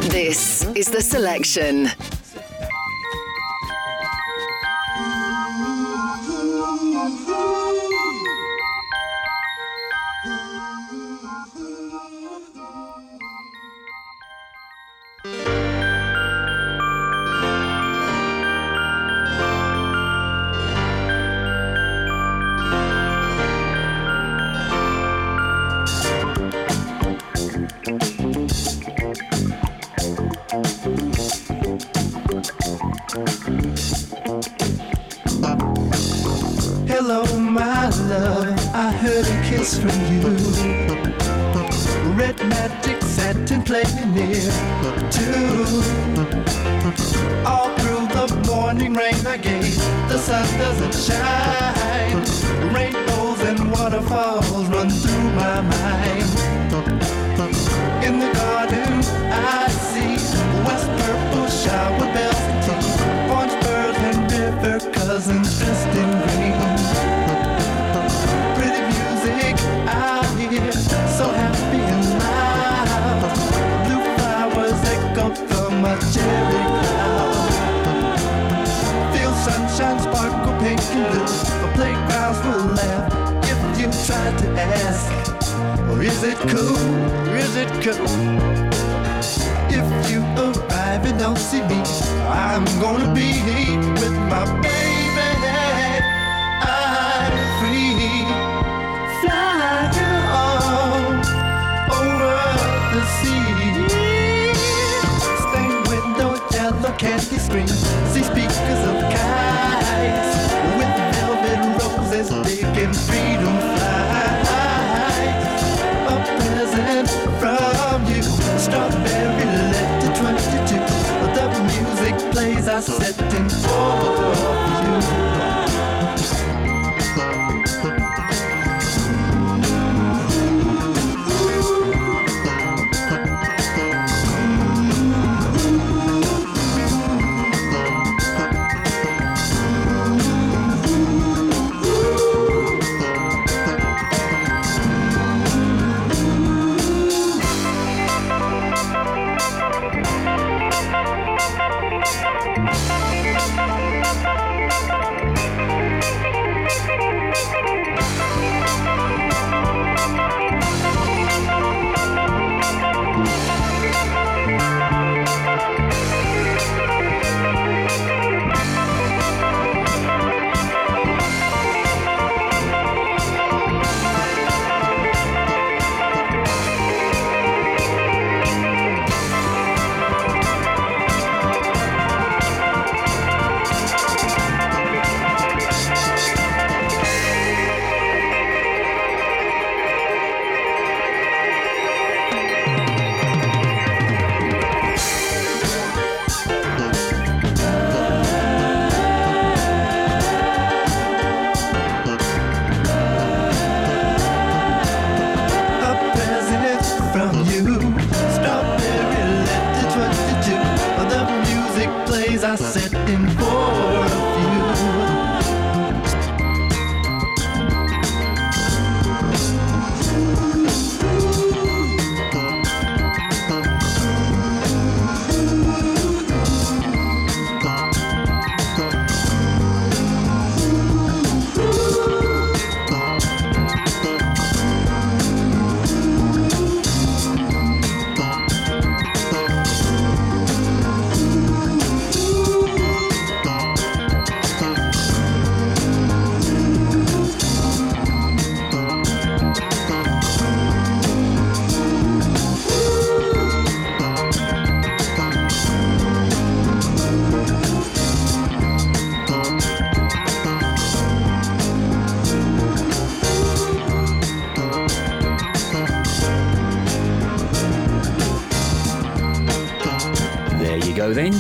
This 0.10 0.66
is 0.76 0.88
The 0.88 1.02
Selection. 1.02 1.92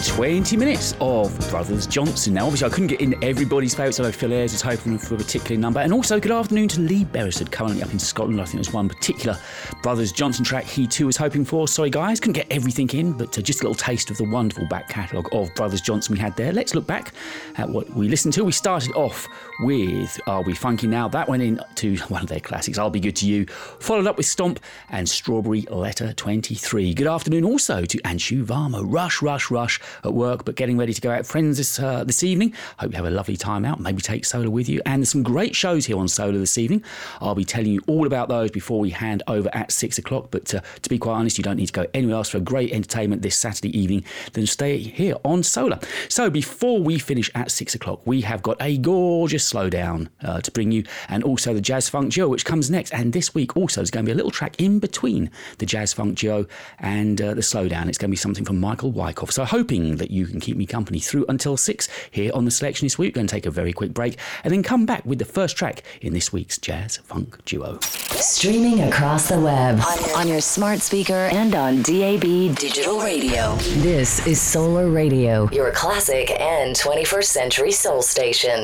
20 0.08 0.56
minutes 0.58 0.96
of 1.02 1.38
Brothers 1.50 1.86
Johnson. 1.86 2.34
Now, 2.34 2.46
obviously, 2.46 2.66
I 2.68 2.70
couldn't 2.70 2.88
get 2.88 3.02
in 3.02 3.22
everybody's 3.24 3.76
favourites. 3.76 4.00
Know 4.00 4.12
Phil 4.12 4.32
Ayres 4.32 4.54
was 4.54 4.62
hoping 4.62 4.98
for 4.98 5.16
a 5.16 5.18
particular 5.18 5.60
number. 5.60 5.82
And 5.82 5.94
also, 5.94 6.20
good 6.20 6.32
afternoon 6.32 6.70
to 6.70 6.82
Lee 6.82 7.04
Beresford, 7.04 7.52
currently 7.52 7.84
up 7.84 7.92
in 7.92 8.00
Scotland. 8.00 8.42
I 8.42 8.46
think 8.46 8.56
there's 8.56 8.74
one 8.74 8.88
particular 9.08 9.40
Brothers 9.82 10.12
Johnson 10.12 10.44
track 10.44 10.66
he 10.66 10.86
too 10.86 11.06
was 11.06 11.16
hoping 11.16 11.46
for. 11.46 11.68
Sorry, 11.68 11.90
guys, 11.90 12.20
couldn't 12.20 12.34
get 12.34 12.48
everything 12.52 12.90
in, 12.90 13.14
but 13.14 13.38
uh, 13.38 13.42
just 13.42 13.62
a 13.62 13.64
little 13.64 13.76
taste 13.76 14.12
of 14.12 14.18
the 14.18 14.26
wonderful 14.26 14.66
back 14.68 14.90
catalogue 14.90 15.30
of 15.32 15.54
Brothers 15.56 15.80
Johnson 15.80 16.14
we 16.14 16.20
had 16.20 16.36
there. 16.36 16.52
Let's 16.52 16.76
look 16.76 16.86
back 16.86 17.14
at 17.56 17.70
what 17.70 17.90
we 17.92 18.10
listened 18.10 18.34
to. 18.34 18.44
We 18.44 18.52
started 18.52 18.92
off 18.96 19.26
with 19.62 20.20
Are 20.28 20.42
We 20.42 20.54
Funky 20.54 20.88
Now? 20.88 21.08
That 21.08 21.30
went 21.30 21.42
into 21.42 21.98
one 22.08 22.22
of 22.22 22.28
their 22.28 22.42
classics, 22.42 22.78
I'll 22.78 22.90
Be 22.90 23.00
Good 23.00 23.16
to 23.18 23.28
You, 23.28 23.46
followed 23.46 24.08
up 24.08 24.18
with 24.18 24.26
Stomp 24.26 24.60
and 24.90 25.08
Strawberry 25.08 25.62
Letter 25.62 26.12
23. 26.12 26.94
Good 26.94 27.08
afternoon 27.08 27.46
also 27.46 27.86
to 27.86 27.98
Anshu 28.00 28.44
Varma. 28.44 28.84
Rush, 28.86 29.22
rush, 29.22 29.50
rush 29.50 29.80
at 30.04 30.14
work, 30.14 30.44
but 30.44 30.56
getting 30.56 30.78
ready 30.78 30.94
to 30.94 31.02
go 31.02 31.12
out. 31.12 31.26
Friends 31.26 31.58
this, 31.58 31.80
uh, 31.80 32.04
this 32.04 32.24
evening. 32.24 32.54
Hope 32.78 32.92
you 32.92 32.98
have 32.98 33.06
a 33.06 33.12
lovely 33.12 33.38
time 33.38 33.64
out. 33.64 33.80
Maybe 33.80 34.02
take 34.02 34.26
Solar 34.26 34.50
with 34.50 34.68
you. 34.68 34.82
And 34.86 35.02
there's 35.02 35.10
some 35.10 35.24
great 35.24 35.56
shows 35.56 35.86
here 35.86 35.98
on 35.98 36.10
Solar 36.10 36.38
this 36.38 36.58
evening. 36.58 36.84
I'll 37.22 37.36
be 37.36 37.46
telling 37.46 37.72
you 37.72 37.82
all 37.88 38.06
about 38.06 38.28
those 38.28 38.52
before 38.52 38.82
we 38.82 38.90
hand 38.98 39.24
over 39.28 39.50
at 39.54 39.72
six 39.72 39.98
o'clock. 39.98 40.28
But 40.32 40.54
uh, 40.54 40.62
to 40.82 40.90
be 40.90 40.98
quite 40.98 41.14
honest, 41.14 41.38
you 41.38 41.44
don't 41.44 41.58
need 41.58 41.68
to 41.68 41.74
go 41.74 41.86
anywhere 41.94 42.18
else 42.18 42.30
for 42.30 42.40
great 42.40 42.72
entertainment 42.72 43.22
this 43.22 43.38
Saturday 43.38 43.78
evening 43.78 44.04
Then 44.34 44.46
stay 44.46 44.78
here 44.78 45.16
on 45.24 45.44
Solar. 45.44 45.80
So 46.10 46.30
before 46.30 46.80
we 46.80 47.00
finish 47.00 47.30
at 47.36 47.52
six 47.52 47.76
o'clock, 47.76 48.02
we 48.06 48.22
have 48.22 48.42
got 48.42 48.58
a 48.62 48.78
gorgeous 48.78 49.52
slowdown 49.52 50.10
uh, 50.24 50.42
to 50.42 50.52
bring 50.52 50.72
you, 50.72 50.84
and 51.10 51.24
also 51.24 51.54
the 51.54 51.62
Jazz 51.62 51.90
Funk 51.90 52.14
Duo, 52.14 52.28
which 52.28 52.46
comes 52.46 52.70
next. 52.70 52.94
And 52.94 53.14
this 53.14 53.34
week 53.34 53.56
also 53.56 53.82
is 53.82 53.92
going 53.92 54.06
to 54.06 54.10
be 54.10 54.14
a 54.14 54.16
little 54.16 54.32
track 54.32 54.60
in 54.60 54.80
between 54.80 55.30
the 55.60 55.66
Jazz 55.66 55.94
Funk 55.94 56.18
Duo 56.18 56.46
and 56.80 57.22
uh, 57.22 57.34
the 57.34 57.42
slowdown. 57.42 57.88
It's 57.88 57.98
going 57.98 58.10
to 58.10 58.14
be 58.14 58.18
something 58.18 58.46
from 58.46 58.60
Michael 58.60 58.92
Wycoff. 58.92 59.32
So 59.32 59.46
hoping 59.46 59.98
that 59.98 60.12
you 60.12 60.26
can 60.26 60.40
keep 60.40 60.58
me 60.58 60.66
company 60.66 61.00
through 61.00 61.26
until 61.30 61.58
six 61.58 61.88
here 62.12 62.32
on 62.34 62.46
the 62.46 62.52
selection 62.52 62.86
this 62.86 62.98
week. 62.98 63.14
Going 63.14 63.28
to 63.28 63.32
take 63.34 63.46
a 63.46 63.52
very 63.52 63.74
quick 63.74 63.94
break 63.94 64.18
and 64.44 64.54
then 64.54 64.64
come 64.64 64.86
back 64.86 65.06
with 65.06 65.20
the 65.20 65.26
first 65.26 65.56
track 65.58 65.84
in 66.02 66.14
this 66.14 66.34
week's 66.34 66.58
Jazz 66.58 66.98
Funk 66.98 67.44
Duo. 67.46 67.80
Streaming 67.82 68.82
across 68.88 69.30
the 69.30 69.40
web 69.40 69.80
on, 69.82 70.22
on 70.22 70.28
your 70.28 70.40
smart 70.40 70.82
speaker 70.82 71.14
and 71.14 71.54
on 71.56 71.82
DAB 71.82 72.56
digital 72.56 73.00
radio. 73.02 73.56
This 73.82 74.26
is 74.26 74.42
Solar 74.42 74.90
Radio, 74.90 75.50
your 75.52 75.72
classic 75.72 76.32
and 76.40 76.76
21st 76.76 77.26
century 77.26 77.72
soul 77.72 78.02
station. 78.02 78.64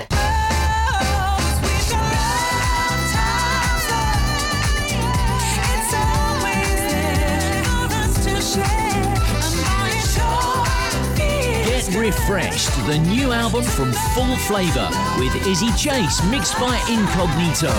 Get 11.65 11.95
Refreshed, 11.95 12.71
the 12.87 12.97
new 13.09 13.31
album 13.33 13.63
from 13.63 13.91
Full 13.91 14.37
Flavor 14.37 14.89
with 15.19 15.35
Izzy 15.45 15.71
Chase, 15.77 16.23
mixed 16.29 16.57
by 16.59 16.77
Incognito. 16.89 17.73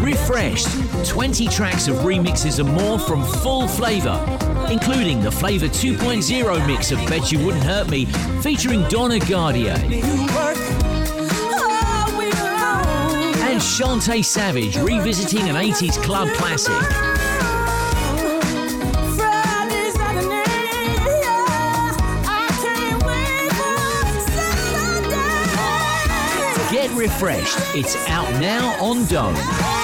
Refreshed, 0.00 0.68
20 1.06 1.46
tracks 1.48 1.86
of 1.86 1.96
remixes 1.96 2.58
and 2.58 2.72
more 2.72 2.98
from 2.98 3.22
Full 3.22 3.68
Flavor, 3.68 4.18
including 4.70 5.20
the 5.20 5.30
Flavor 5.30 5.66
2.0 5.66 6.66
mix 6.66 6.90
of 6.90 6.98
Bet 7.06 7.30
You 7.30 7.44
Wouldn't 7.44 7.62
Hurt 7.64 7.90
Me, 7.90 8.06
featuring 8.40 8.82
Donna 8.88 9.18
Gardier. 9.18 9.76
And 13.42 13.60
Shantae 13.60 14.24
Savage 14.24 14.76
revisiting 14.78 15.48
an 15.50 15.56
80s 15.56 16.02
club 16.02 16.28
classic. 16.30 16.72
Get 26.72 26.90
refreshed. 26.92 27.58
It's 27.74 27.96
out 28.08 28.30
now 28.40 28.82
on 28.82 29.04
Dome. 29.06 29.79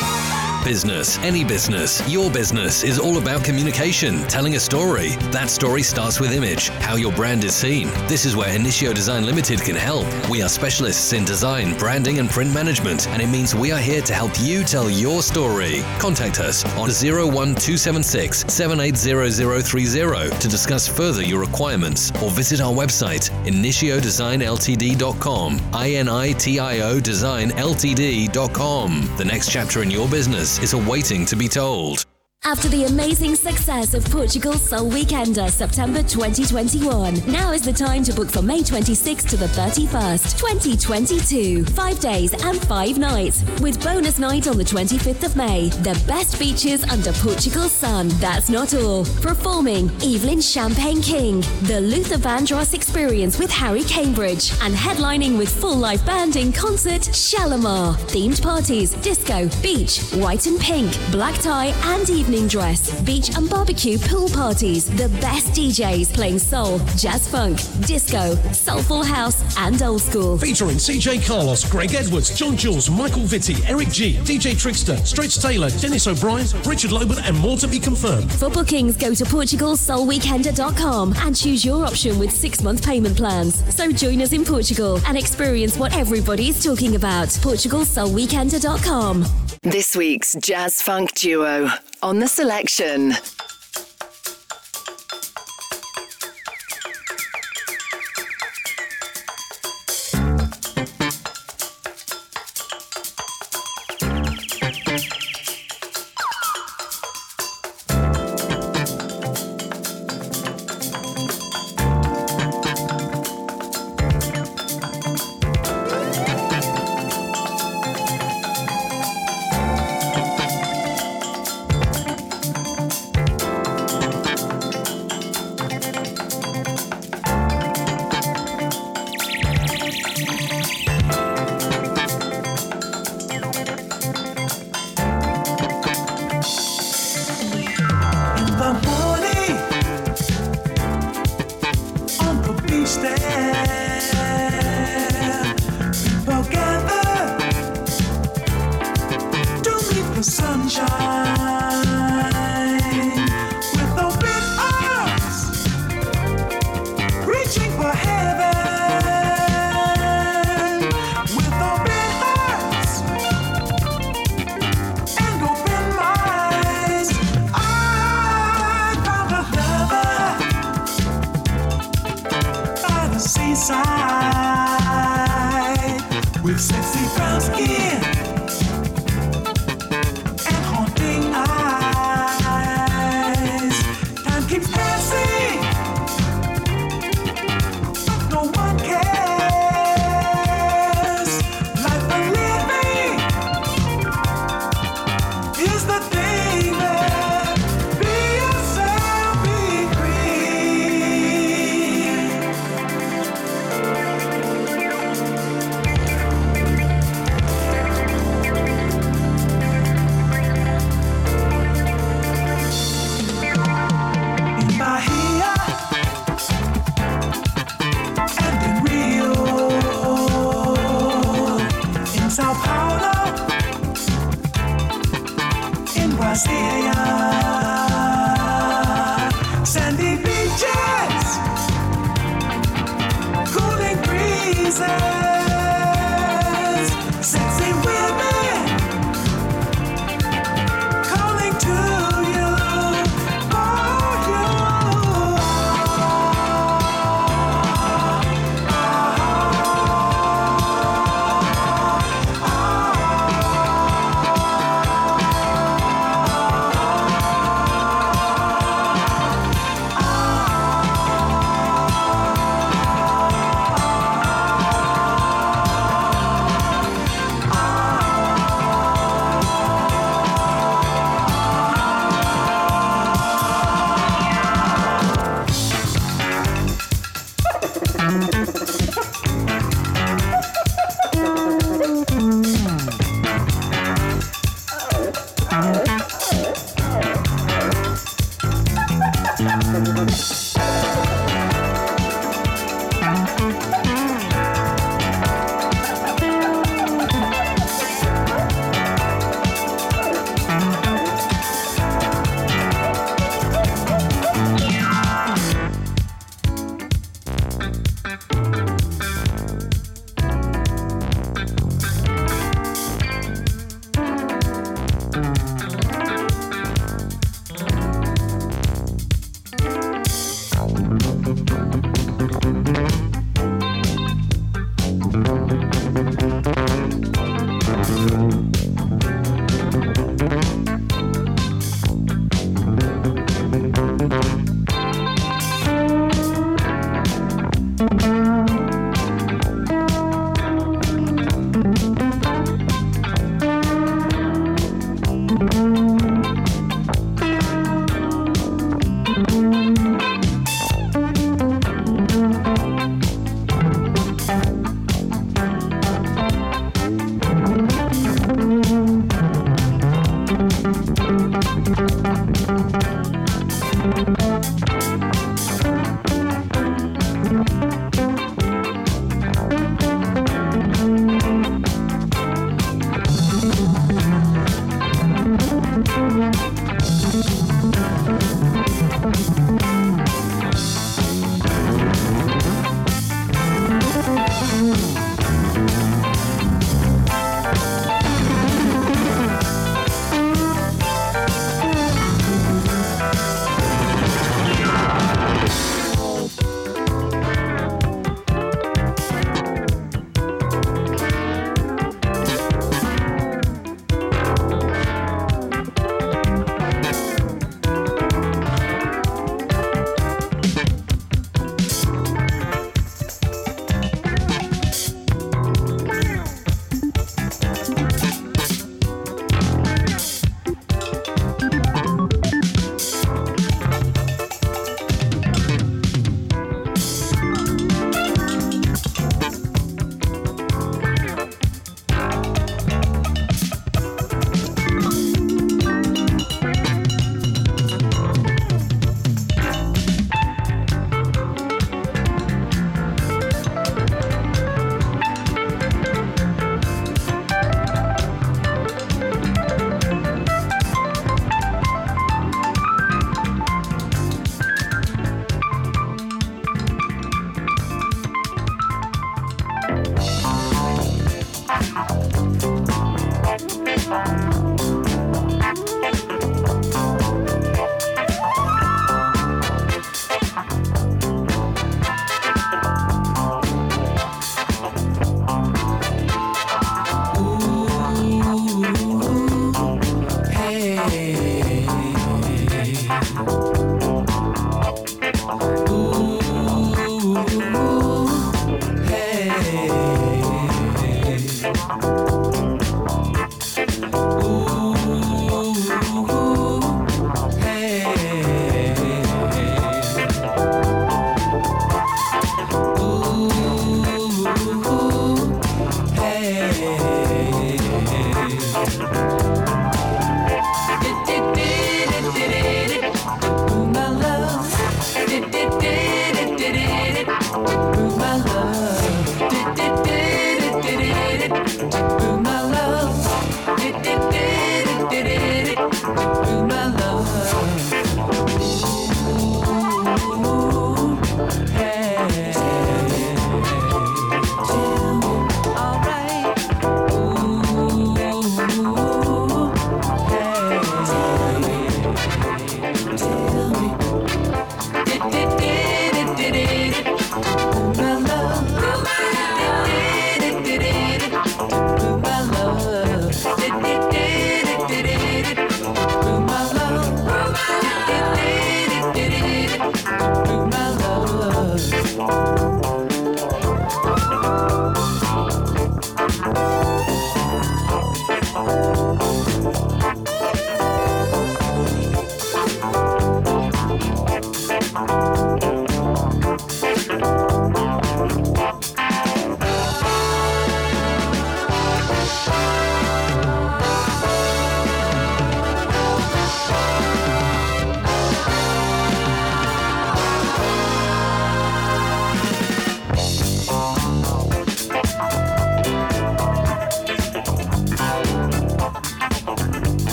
Business, 0.66 1.18
any 1.18 1.44
business, 1.44 2.02
your 2.10 2.28
business 2.28 2.82
is 2.82 2.98
all 2.98 3.18
about 3.18 3.44
communication, 3.44 4.24
telling 4.24 4.56
a 4.56 4.60
story. 4.60 5.10
That 5.30 5.48
story 5.48 5.84
starts 5.84 6.18
with 6.18 6.32
image, 6.32 6.70
how 6.80 6.97
your 6.97 7.12
brand 7.12 7.44
is 7.44 7.55
seen. 7.55 7.86
This 8.09 8.24
is 8.24 8.34
where 8.34 8.52
Initio 8.52 8.93
Design 8.93 9.24
Limited 9.24 9.60
can 9.60 9.76
help. 9.76 10.09
We 10.28 10.43
are 10.43 10.48
specialists 10.48 11.12
in 11.12 11.24
design, 11.24 11.78
branding, 11.78 12.18
and 12.18 12.28
print 12.28 12.52
management, 12.52 13.06
and 13.10 13.22
it 13.22 13.28
means 13.28 13.55
we 13.55 13.70
are 13.70 13.78
here 13.78 14.02
to 14.02 14.12
help 14.12 14.32
you 14.40 14.64
tell 14.64 14.90
your 14.90 15.22
story. 15.22 15.84
Contact 16.01 16.40
us 16.40 16.64
on 16.76 16.88
01276 16.88 18.52
780030 18.52 20.36
to 20.40 20.48
discuss 20.48 20.88
further 20.88 21.22
your 21.22 21.38
requirements 21.38 22.10
or 22.20 22.32
visit 22.32 22.60
our 22.60 22.72
website 22.72 23.30
initiodesignltd.com. 23.47 25.60
I 25.72 25.90
N 25.93 26.09
I 26.09 26.32
T 26.32 26.59
I 26.59 26.80
O 26.80 26.98
designltd.com. 26.98 29.10
The 29.16 29.24
next 29.24 29.52
chapter 29.52 29.84
in 29.84 29.93
your 29.93 30.09
business 30.09 30.55
is 30.62 30.72
awaiting 30.72 31.26
to 31.26 31.36
be 31.36 31.48
told. 31.48 32.04
After 32.47 32.68
the 32.68 32.85
amazing 32.85 33.35
success 33.35 33.93
of 33.93 34.05
Portugal's 34.05 34.62
Soul 34.62 34.89
Weekender 34.89 35.51
September 35.51 36.01
2021, 36.01 37.27
now 37.27 37.51
is 37.51 37.62
the 37.62 37.73
time 37.73 38.05
to 38.05 38.14
book 38.14 38.31
for 38.31 38.40
May 38.40 38.60
26th 38.60 39.28
to 39.31 39.36
the 39.36 39.47
31st, 39.47 40.39
2022. 40.39 41.64
Five 41.64 41.98
days 41.98 42.35
and 42.44 42.64
five 42.68 42.98
nights, 42.98 43.43
with 43.60 43.82
bonus 43.82 44.20
night 44.20 44.47
on 44.47 44.59
the 44.59 44.62
25th 44.62 45.24
of 45.24 45.35
May. 45.35 45.70
The 45.82 46.01
best 46.06 46.39
beaches 46.39 46.85
under 46.85 47.12
Portugal's 47.14 47.73
sun. 47.73 48.10
That's 48.20 48.48
not 48.48 48.74
all. 48.74 49.05
Performing 49.20 49.90
Evelyn 49.97 50.40
Champagne 50.40 51.02
King, 51.02 51.40
the 51.62 51.81
Luther 51.81 52.16
Vandross 52.16 52.74
Experience 52.74 53.40
with 53.40 53.51
Harry 53.51 53.82
Cambridge, 53.82 54.52
and 54.62 54.73
headlining 54.73 55.36
with 55.36 55.52
full 55.52 55.74
live 55.74 56.06
band 56.06 56.36
in 56.36 56.52
concert 56.52 57.12
Shalimar. 57.12 57.94
Themed 58.06 58.40
parties, 58.40 58.94
disco, 59.02 59.48
beach, 59.62 59.98
white 60.12 60.47
and 60.47 60.60
pink, 60.60 60.97
black 61.10 61.35
tie, 61.43 61.74
and 61.93 62.09
evening 62.09 62.35
dress, 62.44 63.00
beach 63.02 63.34
and 63.36 63.48
barbecue 63.48 63.98
pool 63.98 64.28
parties. 64.28 64.84
The 64.96 65.08
best 65.20 65.48
DJs 65.54 66.12
playing 66.12 66.38
soul, 66.38 66.78
jazz 66.96 67.26
funk, 67.26 67.58
disco, 67.86 68.34
soulful 68.52 69.02
house, 69.02 69.56
and 69.58 69.80
old 69.82 70.02
school. 70.02 70.36
Featuring 70.36 70.76
CJ 70.76 71.26
Carlos, 71.26 71.64
Greg 71.70 71.94
Edwards, 71.94 72.36
John 72.38 72.56
Jules, 72.56 72.90
Michael 72.90 73.22
Vitti, 73.22 73.56
Eric 73.68 73.88
G, 73.88 74.18
DJ 74.18 74.58
Trickster, 74.58 74.98
Stretch 74.98 75.38
Taylor, 75.38 75.70
Dennis 75.70 76.06
O'Brien, 76.06 76.46
Richard 76.66 76.90
Loban, 76.90 77.26
and 77.26 77.38
more 77.38 77.56
to 77.56 77.66
be 77.66 77.78
confirmed. 77.78 78.30
For 78.32 78.50
bookings, 78.50 78.98
go 78.98 79.14
to 79.14 79.24
PortugalSoulWeekender.com 79.24 81.14
and 81.18 81.34
choose 81.34 81.64
your 81.64 81.86
option 81.86 82.18
with 82.18 82.30
six 82.32 82.62
month 82.62 82.84
payment 82.84 83.16
plans. 83.16 83.64
So 83.74 83.90
join 83.90 84.20
us 84.20 84.32
in 84.32 84.44
Portugal 84.44 85.00
and 85.06 85.16
experience 85.16 85.78
what 85.78 85.94
everybody 85.94 86.48
is 86.48 86.62
talking 86.62 86.96
about. 86.96 87.28
PortugalSoulWeekender.com. 87.28 89.24
This 89.62 89.96
week's 89.96 90.34
Jazz 90.34 90.82
Funk 90.82 91.14
Duo 91.14 91.70
on 92.02 92.18
the 92.18 92.28
selection. 92.28 93.14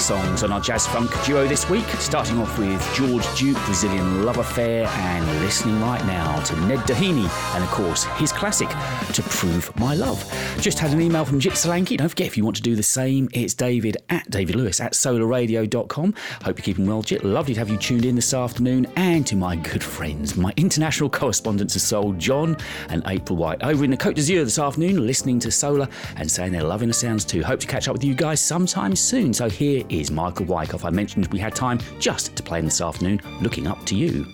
Songs 0.00 0.42
on 0.42 0.52
our 0.52 0.60
jazz 0.60 0.86
funk 0.86 1.10
duo 1.24 1.46
this 1.46 1.68
week, 1.68 1.86
starting 1.98 2.38
off 2.38 2.58
with 2.58 2.80
George 2.94 3.24
Duke, 3.38 3.56
Brazilian 3.64 4.24
Love 4.24 4.38
Affair, 4.38 4.86
and 4.86 5.40
listening 5.40 5.80
right 5.80 6.04
now 6.06 6.40
to 6.44 6.56
Ned 6.62 6.80
Doheny, 6.80 7.28
and 7.54 7.64
of 7.64 7.70
course 7.70 8.04
his 8.18 8.32
classic, 8.32 8.68
To 9.14 9.22
Prove 9.22 9.74
My 9.78 9.94
Love. 9.94 10.22
Just 10.60 10.78
had 10.78 10.92
an 10.92 11.00
email 11.00 11.24
from 11.24 11.40
Solanki. 11.40 11.96
Don't 11.96 12.08
forget, 12.08 12.26
if 12.26 12.36
you 12.36 12.44
want 12.44 12.56
to 12.56 12.62
do 12.62 12.76
the 12.76 12.82
same, 12.82 13.28
it's 13.32 13.54
David 13.54 13.96
at 14.08 14.28
David 14.30 14.56
Lewis 14.56 14.80
at 14.80 14.92
solarradio.com. 14.92 16.14
Hope 16.44 16.58
you're 16.58 16.64
keeping 16.64 16.86
well, 16.86 17.02
Jit. 17.02 17.24
Lovely 17.24 17.54
to 17.54 17.60
have 17.60 17.70
you 17.70 17.76
tuned 17.76 18.04
in 18.04 18.14
this 18.14 18.34
afternoon, 18.34 18.86
and 18.96 19.26
to 19.26 19.36
my 19.36 19.56
good 19.56 19.82
friends, 19.82 20.36
my 20.36 20.52
international 20.56 21.10
correspondents 21.10 21.76
of 21.76 21.82
soul, 21.82 22.12
John 22.14 22.56
and 22.88 23.02
April 23.06 23.36
White, 23.36 23.62
over 23.62 23.84
in 23.84 23.90
the 23.90 23.96
Côte 23.96 24.14
d'Azur 24.14 24.44
this 24.44 24.58
afternoon, 24.58 25.06
listening 25.06 25.38
to 25.40 25.50
Solar 25.50 25.88
and 26.16 26.30
saying 26.30 26.52
they're 26.52 26.62
loving 26.62 26.88
the 26.88 26.94
sounds 26.94 27.24
too. 27.24 27.42
Hope 27.42 27.60
to 27.60 27.66
catch 27.66 27.88
up 27.88 27.94
with 27.94 28.04
you 28.04 28.14
guys 28.14 28.40
sometime 28.40 28.96
soon. 28.96 29.32
So 29.32 29.48
here 29.48 29.81
is 29.88 30.10
Michael 30.10 30.46
Wycoff. 30.46 30.84
I 30.84 30.90
mentioned 30.90 31.26
we 31.28 31.38
had 31.38 31.54
time 31.54 31.78
just 31.98 32.36
to 32.36 32.42
play 32.42 32.58
him 32.58 32.66
this 32.66 32.80
afternoon, 32.80 33.20
looking 33.40 33.66
up 33.66 33.84
to 33.86 33.94
you. 33.94 34.24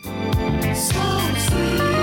First 0.61 1.98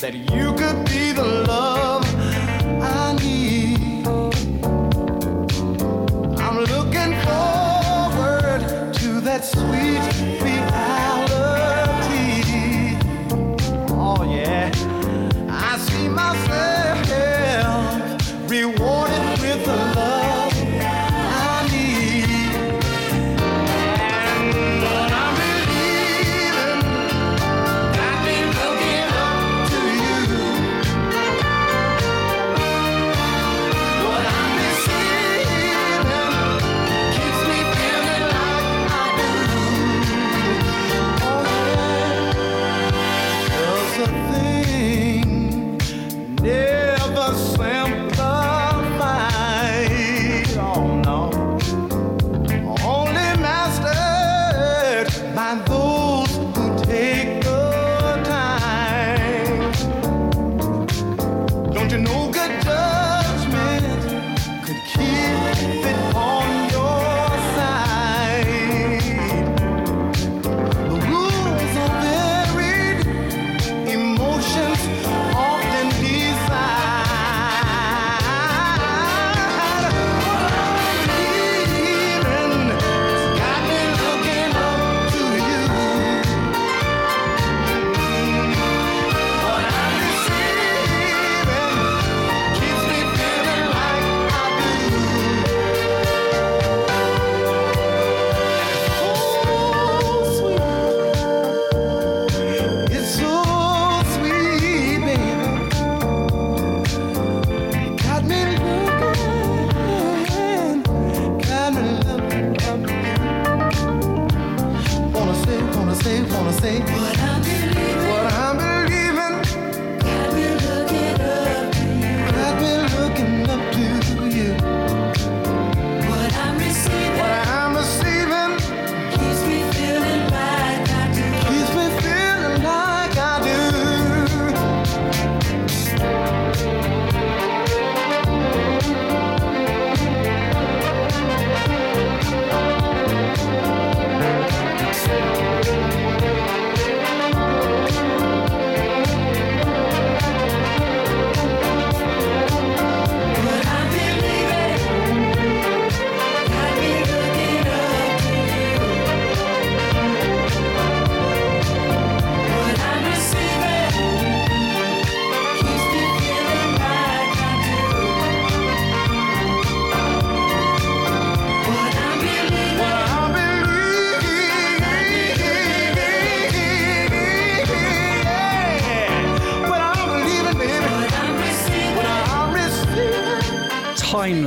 that 0.00 0.14
you 0.14 0.54
could 0.54 0.89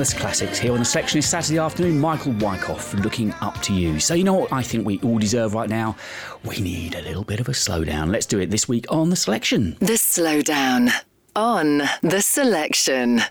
Timeless 0.03 0.21
classics 0.21 0.59
here 0.59 0.73
on 0.73 0.79
the 0.79 0.85
selection 0.85 1.19
is 1.19 1.29
Saturday 1.29 1.59
afternoon. 1.59 1.97
Michael 1.97 2.33
Wycoff 2.33 3.01
looking 3.01 3.31
up 3.39 3.57
to 3.61 3.73
you. 3.73 4.01
So, 4.01 4.13
you 4.13 4.25
know 4.25 4.33
what 4.33 4.51
I 4.51 4.61
think 4.61 4.85
we 4.85 4.99
all 4.99 5.17
deserve 5.17 5.53
right 5.53 5.69
now? 5.69 5.95
We 6.43 6.59
need 6.59 6.95
a 6.95 7.01
little 7.03 7.23
bit 7.23 7.39
of 7.39 7.47
a 7.47 7.53
slowdown. 7.53 8.11
Let's 8.11 8.25
do 8.25 8.37
it 8.39 8.49
this 8.49 8.67
week 8.67 8.85
on 8.89 9.11
the 9.11 9.15
selection. 9.15 9.77
The 9.79 9.93
Slowdown 9.93 10.91
on 11.37 11.83
The 12.01 12.21
Selection. 12.21 13.21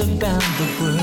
Around 0.00 0.42
the 0.58 0.66
world. 0.80 0.93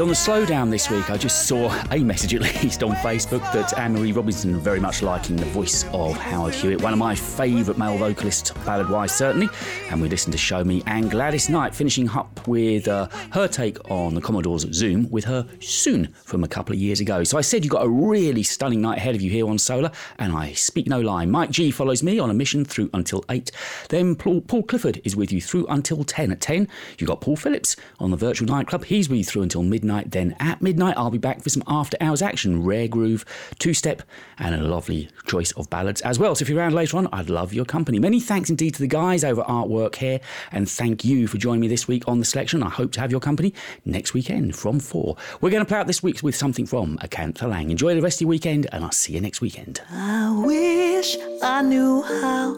On 0.00 0.08
the 0.08 0.14
slowdown 0.14 0.70
this 0.70 0.88
week. 0.88 1.10
I 1.10 1.16
just 1.16 1.46
saw 1.46 1.70
a 1.90 1.98
message 1.98 2.34
at 2.34 2.40
least 2.40 2.82
on 2.82 2.92
Facebook 2.96 3.40
that 3.52 3.76
Anne 3.78 3.92
Marie 3.92 4.12
Robinson 4.12 4.58
very 4.58 4.80
much 4.80 5.02
liking 5.02 5.36
the 5.36 5.44
voice 5.46 5.84
of 5.92 6.16
Howard 6.16 6.54
Hewitt, 6.54 6.80
one 6.80 6.92
of 6.92 6.98
my 6.98 7.14
favourite 7.14 7.76
male 7.76 7.98
vocalists, 7.98 8.50
ballad 8.64 8.88
wise 8.88 9.12
certainly. 9.12 9.48
And 9.90 10.00
we 10.00 10.08
listened 10.08 10.32
to 10.32 10.38
Show 10.38 10.64
Me 10.64 10.82
and 10.86 11.10
Gladys 11.10 11.48
Knight 11.48 11.74
finishing 11.74 12.08
up 12.08 12.39
with 12.50 12.88
uh, 12.88 13.08
her 13.30 13.46
take 13.46 13.78
on 13.88 14.14
the 14.14 14.20
Commodore's 14.20 14.66
Zoom 14.74 15.08
with 15.08 15.24
her 15.24 15.46
Soon 15.60 16.08
from 16.24 16.42
a 16.42 16.48
couple 16.48 16.74
of 16.74 16.80
years 16.80 16.98
ago. 16.98 17.22
So 17.22 17.38
I 17.38 17.42
said 17.42 17.64
you've 17.64 17.72
got 17.72 17.84
a 17.84 17.88
really 17.88 18.42
stunning 18.42 18.80
night 18.80 18.98
ahead 18.98 19.14
of 19.14 19.22
you 19.22 19.30
here 19.30 19.48
on 19.48 19.56
Solar, 19.56 19.92
and 20.18 20.32
I 20.32 20.52
speak 20.52 20.88
no 20.88 21.00
lie. 21.00 21.24
Mike 21.26 21.50
G 21.50 21.70
follows 21.70 22.02
me 22.02 22.18
on 22.18 22.28
a 22.28 22.34
mission 22.34 22.64
through 22.64 22.90
until 22.92 23.24
8. 23.30 23.52
Then 23.88 24.16
Paul, 24.16 24.42
Clifford 24.42 25.00
is 25.04 25.14
with 25.14 25.30
you 25.30 25.40
through 25.40 25.66
until 25.68 26.02
10. 26.02 26.32
At 26.32 26.40
10, 26.40 26.66
you've 26.98 27.08
got 27.08 27.20
Paul 27.20 27.36
Phillips 27.36 27.76
on 28.00 28.10
the 28.10 28.16
virtual 28.16 28.48
nightclub. 28.48 28.84
He's 28.84 29.08
with 29.08 29.18
you 29.18 29.24
through 29.24 29.42
until 29.42 29.62
midnight. 29.62 30.10
Then 30.10 30.34
at 30.40 30.60
midnight, 30.60 30.96
I'll 30.96 31.10
be 31.10 31.18
back 31.18 31.42
for 31.42 31.50
some 31.50 31.62
after 31.68 31.96
hours 32.00 32.20
action, 32.20 32.64
rare 32.64 32.88
groove, 32.88 33.24
two 33.60 33.74
step, 33.74 34.02
and 34.38 34.56
a 34.56 34.62
lovely 34.62 35.08
choice 35.26 35.52
of 35.52 35.70
ballads 35.70 36.00
as 36.00 36.18
well. 36.18 36.34
So 36.34 36.42
if 36.42 36.48
you're 36.48 36.58
around 36.58 36.74
later 36.74 36.96
on, 36.96 37.08
I'd 37.12 37.30
love 37.30 37.54
your 37.54 37.64
company. 37.64 38.00
Many 38.00 38.18
thanks 38.18 38.50
indeed 38.50 38.74
to 38.74 38.80
the 38.80 38.88
guys 38.88 39.22
over 39.22 39.42
Artwork 39.42 39.94
Hair, 39.96 40.20
and 40.50 40.68
thank 40.68 41.04
you 41.04 41.28
for 41.28 41.38
joining 41.38 41.60
me 41.60 41.68
this 41.68 41.86
week 41.86 42.02
on 42.08 42.18
the 42.18 42.24
selection. 42.40 42.62
I 42.62 42.70
hope 42.70 42.92
to 42.92 43.00
have 43.00 43.10
your 43.10 43.20
company 43.20 43.52
next 43.84 44.14
weekend 44.14 44.56
from 44.56 44.80
4. 44.80 45.14
We're 45.42 45.50
going 45.50 45.60
to 45.62 45.68
play 45.68 45.78
out 45.78 45.86
this 45.86 46.02
week 46.02 46.22
with 46.22 46.34
something 46.34 46.64
from 46.64 46.96
Acantha 46.98 47.46
Lang. 47.46 47.70
Enjoy 47.70 47.94
the 47.94 48.00
rest 48.00 48.16
of 48.16 48.22
your 48.22 48.30
weekend, 48.30 48.66
and 48.72 48.82
I'll 48.82 48.92
see 48.92 49.12
you 49.12 49.20
next 49.20 49.42
weekend. 49.42 49.82
I 49.90 50.32
wish 50.46 51.18
I 51.42 51.60
knew 51.60 52.00
how 52.00 52.54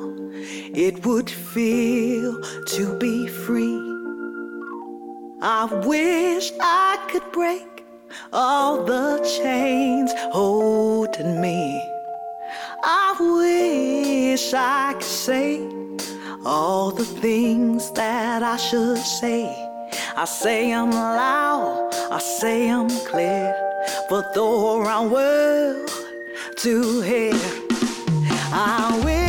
it 0.72 1.04
would 1.04 1.28
feel 1.28 2.40
to 2.42 2.98
be 2.98 3.26
free. 3.26 3.80
I 5.42 5.64
wish 5.84 6.52
I 6.60 7.04
could 7.10 7.32
break 7.32 7.84
all 8.32 8.84
the 8.84 9.18
chains 9.40 10.12
holding 10.30 11.40
me. 11.40 11.82
I 12.84 13.16
wish 13.18 14.54
I 14.54 14.92
could 14.92 15.02
say 15.02 15.60
all 16.44 16.92
the 16.92 17.04
things 17.04 17.90
that 17.92 18.44
I 18.44 18.56
should 18.56 18.98
say. 18.98 19.72
I 20.16 20.24
say 20.24 20.73
I'm 20.73 20.90
loud, 20.90 21.90
I 22.10 22.19
say 22.19 22.69
I'm 22.70 22.89
clear, 22.89 23.55
but 24.09 24.35
the 24.35 24.40
whole 24.40 24.82
round 24.82 25.10
world 25.10 25.90
to 26.56 27.01
hear. 27.01 27.35
I 28.55 29.01
wish 29.05 29.22